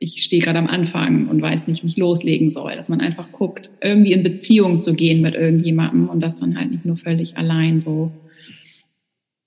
[0.00, 2.74] ich stehe gerade am Anfang und weiß nicht, wie ich loslegen soll.
[2.74, 6.70] Dass man einfach guckt, irgendwie in Beziehung zu gehen mit irgendjemandem und dass man halt
[6.70, 8.12] nicht nur völlig allein so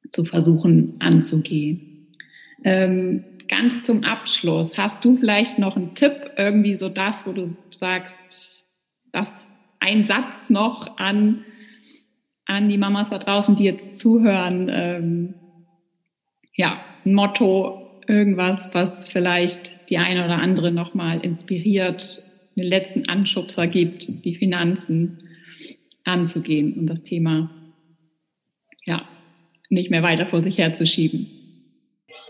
[0.09, 2.11] zu versuchen anzugehen.
[2.63, 7.55] Ähm, ganz zum Abschluss, hast du vielleicht noch einen Tipp, irgendwie so das, wo du
[7.75, 8.46] sagst,
[9.17, 9.49] dass
[9.79, 11.43] ein Satz noch an,
[12.45, 15.33] an die Mamas da draußen, die jetzt zuhören, ähm,
[16.53, 22.23] ja, ein Motto, irgendwas, was vielleicht die eine oder andere nochmal inspiriert,
[22.55, 25.17] einen letzten Anschubser gibt, die Finanzen
[26.03, 27.49] anzugehen und das Thema,
[28.85, 29.07] ja,
[29.69, 31.27] nicht mehr weiter vor sich herzuschieben.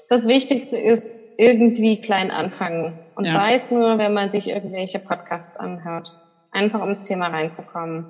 [0.09, 2.97] Das Wichtigste ist irgendwie klein anfangen.
[3.15, 3.33] Und ja.
[3.33, 6.13] sei es nur, wenn man sich irgendwelche Podcasts anhört.
[6.51, 8.07] Einfach ums Thema reinzukommen.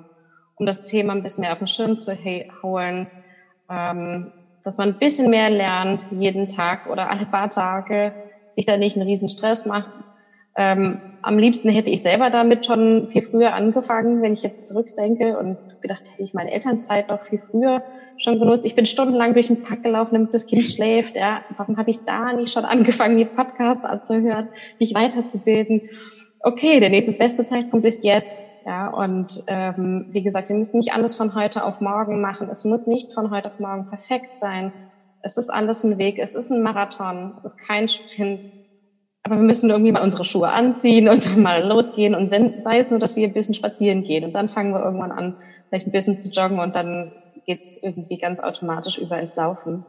[0.56, 2.16] Um das Thema ein bisschen mehr auf den Schirm zu
[2.62, 3.08] holen.
[3.70, 4.32] Ähm,
[4.64, 8.12] dass man ein bisschen mehr lernt, jeden Tag oder alle paar Tage,
[8.52, 9.90] sich da nicht einen riesen Stress macht.
[10.56, 15.38] Ähm, am liebsten hätte ich selber damit schon viel früher angefangen, wenn ich jetzt zurückdenke
[15.38, 17.82] und gedacht, hätte ich meine Elternzeit noch viel früher
[18.16, 18.64] schon genutzt.
[18.64, 21.14] Ich bin stundenlang durch den Park gelaufen, damit das Kind schläft.
[21.16, 25.82] Ja, warum habe ich da nicht schon angefangen, die Podcasts anzuhören, mich weiterzubilden?
[26.40, 28.54] Okay, der nächste beste Zeitpunkt ist jetzt.
[28.64, 32.48] Ja, und ähm, wie gesagt, wir müssen nicht alles von heute auf morgen machen.
[32.48, 34.72] Es muss nicht von heute auf morgen perfekt sein.
[35.20, 36.18] Es ist alles ein Weg.
[36.18, 37.32] Es ist ein Marathon.
[37.36, 38.44] Es ist kein Sprint.
[39.24, 42.90] Aber wir müssen irgendwie mal unsere Schuhe anziehen und dann mal losgehen und sei es
[42.90, 45.92] nur, dass wir ein bisschen spazieren gehen und dann fangen wir irgendwann an, vielleicht ein
[45.92, 47.12] bisschen zu joggen und dann
[47.44, 49.86] geht es irgendwie ganz automatisch über ins Laufen.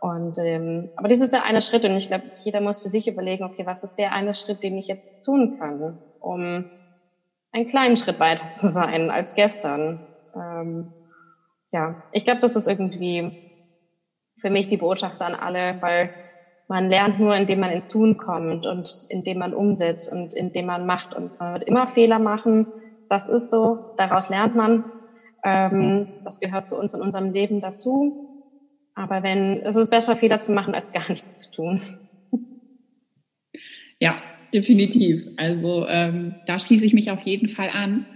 [0.00, 3.08] Und ähm, aber das ist der eine Schritt und ich glaube, jeder muss für sich
[3.08, 6.64] überlegen, okay, was ist der eine Schritt, den ich jetzt tun kann, um
[7.52, 10.04] einen kleinen Schritt weiter zu sein als gestern.
[10.34, 10.90] Ähm,
[11.72, 13.32] ja, ich glaube, das ist irgendwie
[14.40, 16.10] für mich die Botschaft an alle, weil
[16.68, 20.84] man lernt nur, indem man ins Tun kommt und indem man umsetzt und indem man
[20.84, 21.14] macht.
[21.14, 22.66] Und man wird immer Fehler machen.
[23.08, 23.94] Das ist so.
[23.96, 24.84] Daraus lernt man.
[25.44, 28.35] Ähm, das gehört zu uns in unserem Leben dazu.
[28.96, 31.80] Aber wenn, es ist besser, Fehler zu machen, als gar nichts zu tun.
[34.00, 34.16] Ja,
[34.52, 35.28] definitiv.
[35.36, 38.06] Also ähm, da schließe ich mich auf jeden Fall an.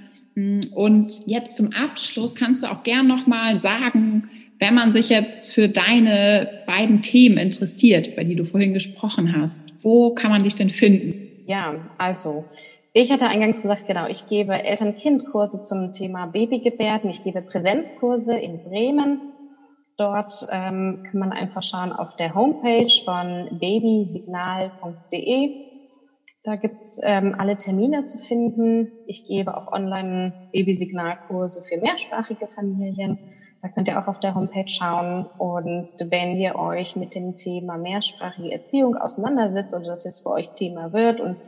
[0.75, 5.69] Und jetzt zum Abschluss kannst du auch gern nochmal sagen, wenn man sich jetzt für
[5.69, 10.71] deine beiden Themen interessiert, über die du vorhin gesprochen hast, wo kann man dich denn
[10.71, 11.45] finden?
[11.47, 12.45] Ja, also
[12.93, 17.11] ich hatte eingangs gesagt, genau, ich gebe Eltern-Kind-Kurse zum Thema Babygebärden.
[17.11, 19.21] Ich gebe Präsenzkurse in Bremen.
[20.01, 25.51] Dort ähm, kann man einfach schauen auf der Homepage von babysignal.de.
[26.43, 28.95] Da gibt's ähm, alle Termine zu finden.
[29.05, 33.19] Ich gebe auch online Babysignalkurse für mehrsprachige Familien.
[33.61, 35.27] Da könnt ihr auch auf der Homepage schauen.
[35.37, 40.55] Und wenn ihr euch mit dem Thema mehrsprachige Erziehung auseinandersetzt oder das jetzt für euch
[40.55, 41.43] Thema wird und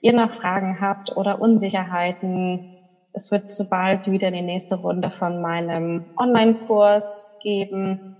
[0.00, 2.75] ihr noch Fragen habt oder Unsicherheiten,
[3.16, 8.14] es wird bald wieder die nächste Runde von meinem Online-Kurs geben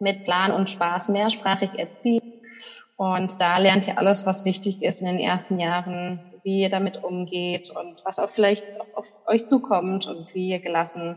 [0.00, 2.20] mit Plan und Spaß mehrsprachig erziehen.
[2.96, 7.04] Und da lernt ihr alles, was wichtig ist in den ersten Jahren, wie ihr damit
[7.04, 8.64] umgeht und was auch vielleicht
[8.96, 11.16] auf euch zukommt und wie ihr gelassen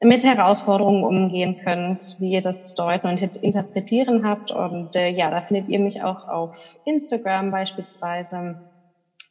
[0.00, 4.50] mit Herausforderungen umgehen könnt, wie ihr das zu deuten und interpretieren habt.
[4.50, 8.60] Und äh, ja, da findet ihr mich auch auf Instagram beispielsweise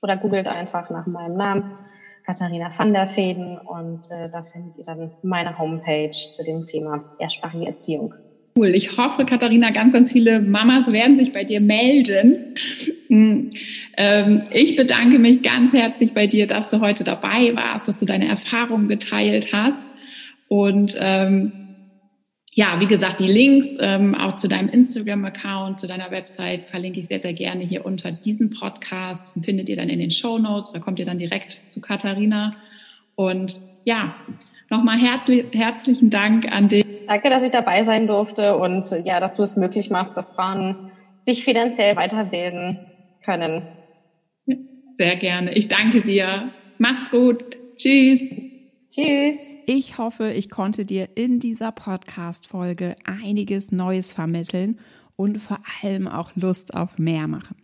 [0.01, 1.84] oder googelt einfach nach meinem Namen,
[2.25, 7.03] Katharina van der Feden und äh, da findet ihr dann meine Homepage zu dem Thema
[7.19, 8.13] mehrsprachige Erziehung.
[8.57, 8.73] Cool.
[8.73, 12.55] Ich hoffe, Katharina, ganz, ganz viele Mamas werden sich bei dir melden
[13.07, 13.49] Hm,
[13.97, 18.05] ähm, ich bedanke mich ganz herzlich bei dir, dass du heute dabei warst, dass du
[18.05, 19.85] deine Erfahrungen geteilt hast.
[20.47, 21.51] Und ähm,
[22.57, 27.07] ja, wie gesagt, die Links ähm, auch zu deinem Instagram-Account, zu deiner Website verlinke ich
[27.07, 29.35] sehr, sehr gerne hier unter diesem Podcast.
[29.43, 30.71] Findet ihr dann in den Show Notes.
[30.71, 32.55] Da kommt ihr dann direkt zu Katharina.
[33.15, 34.15] Und ja,
[34.69, 36.85] nochmal herzlich, herzlichen Dank an dich.
[37.07, 40.91] Danke, dass ich dabei sein durfte und ja, dass du es möglich machst, dass Frauen
[41.23, 42.79] sich finanziell weiterbilden
[43.25, 43.63] können.
[44.97, 45.53] Sehr gerne.
[45.53, 46.51] Ich danke dir.
[46.77, 47.57] Mach's gut.
[47.75, 48.21] Tschüss.
[48.89, 49.54] Tschüss.
[49.67, 54.79] Ich hoffe, ich konnte dir in dieser Podcast-Folge einiges Neues vermitteln
[55.15, 57.55] und vor allem auch Lust auf mehr machen.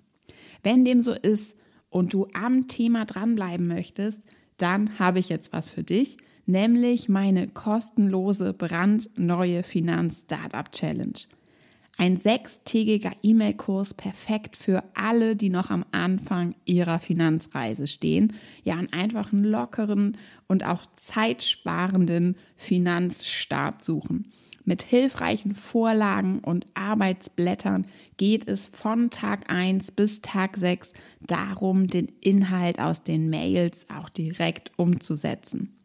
[0.64, 1.56] Wenn dem so ist
[1.92, 4.24] und du am Thema dranbleiben möchtest,
[4.58, 11.20] dann habe ich jetzt was für dich, nämlich meine kostenlose brandneue Finanz-Startup-Challenge.
[12.02, 18.34] Ein sechstägiger E-Mail-Kurs perfekt für alle, die noch am Anfang ihrer Finanzreise stehen.
[18.64, 24.26] Ja, einen einfachen, lockeren und auch zeitsparenden Finanzstart suchen.
[24.66, 27.86] Mit hilfreichen Vorlagen und Arbeitsblättern
[28.18, 30.94] geht es von Tag 1 bis Tag 6
[31.28, 35.78] darum, den Inhalt aus den Mails auch direkt umzusetzen.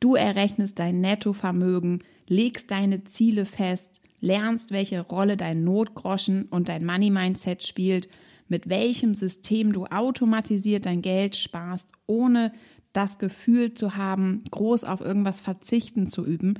[0.00, 6.86] Du errechnest dein Nettovermögen, legst deine Ziele fest, lernst, welche Rolle dein Notgroschen und dein
[6.86, 8.08] Money Mindset spielt,
[8.48, 12.52] mit welchem System du automatisiert dein Geld sparst, ohne
[12.92, 16.54] das Gefühl zu haben, groß auf irgendwas verzichten zu üben.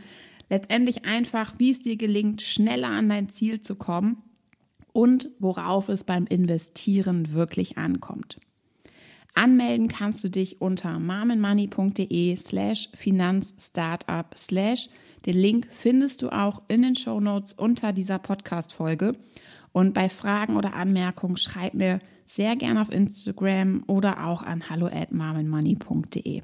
[0.49, 4.23] Letztendlich einfach, wie es dir gelingt, schneller an dein Ziel zu kommen
[4.93, 8.39] und worauf es beim Investieren wirklich ankommt.
[9.35, 14.89] Anmelden kannst du dich unter marmenmoney.de slash finanzstartup slash
[15.27, 19.17] den Link findest du auch in den Show Notes unter dieser Podcast-Folge.
[19.73, 24.87] Und bei Fragen oder Anmerkungen schreib mir sehr gerne auf Instagram oder auch an hallo
[24.87, 26.43] at marmenmoney.de.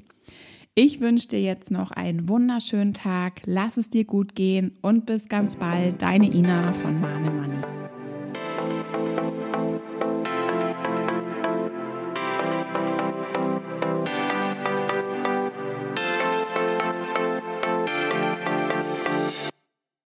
[0.75, 5.27] Ich wünsche dir jetzt noch einen wunderschönen Tag, lass es dir gut gehen und bis
[5.27, 7.78] ganz bald, deine Ina von Marmen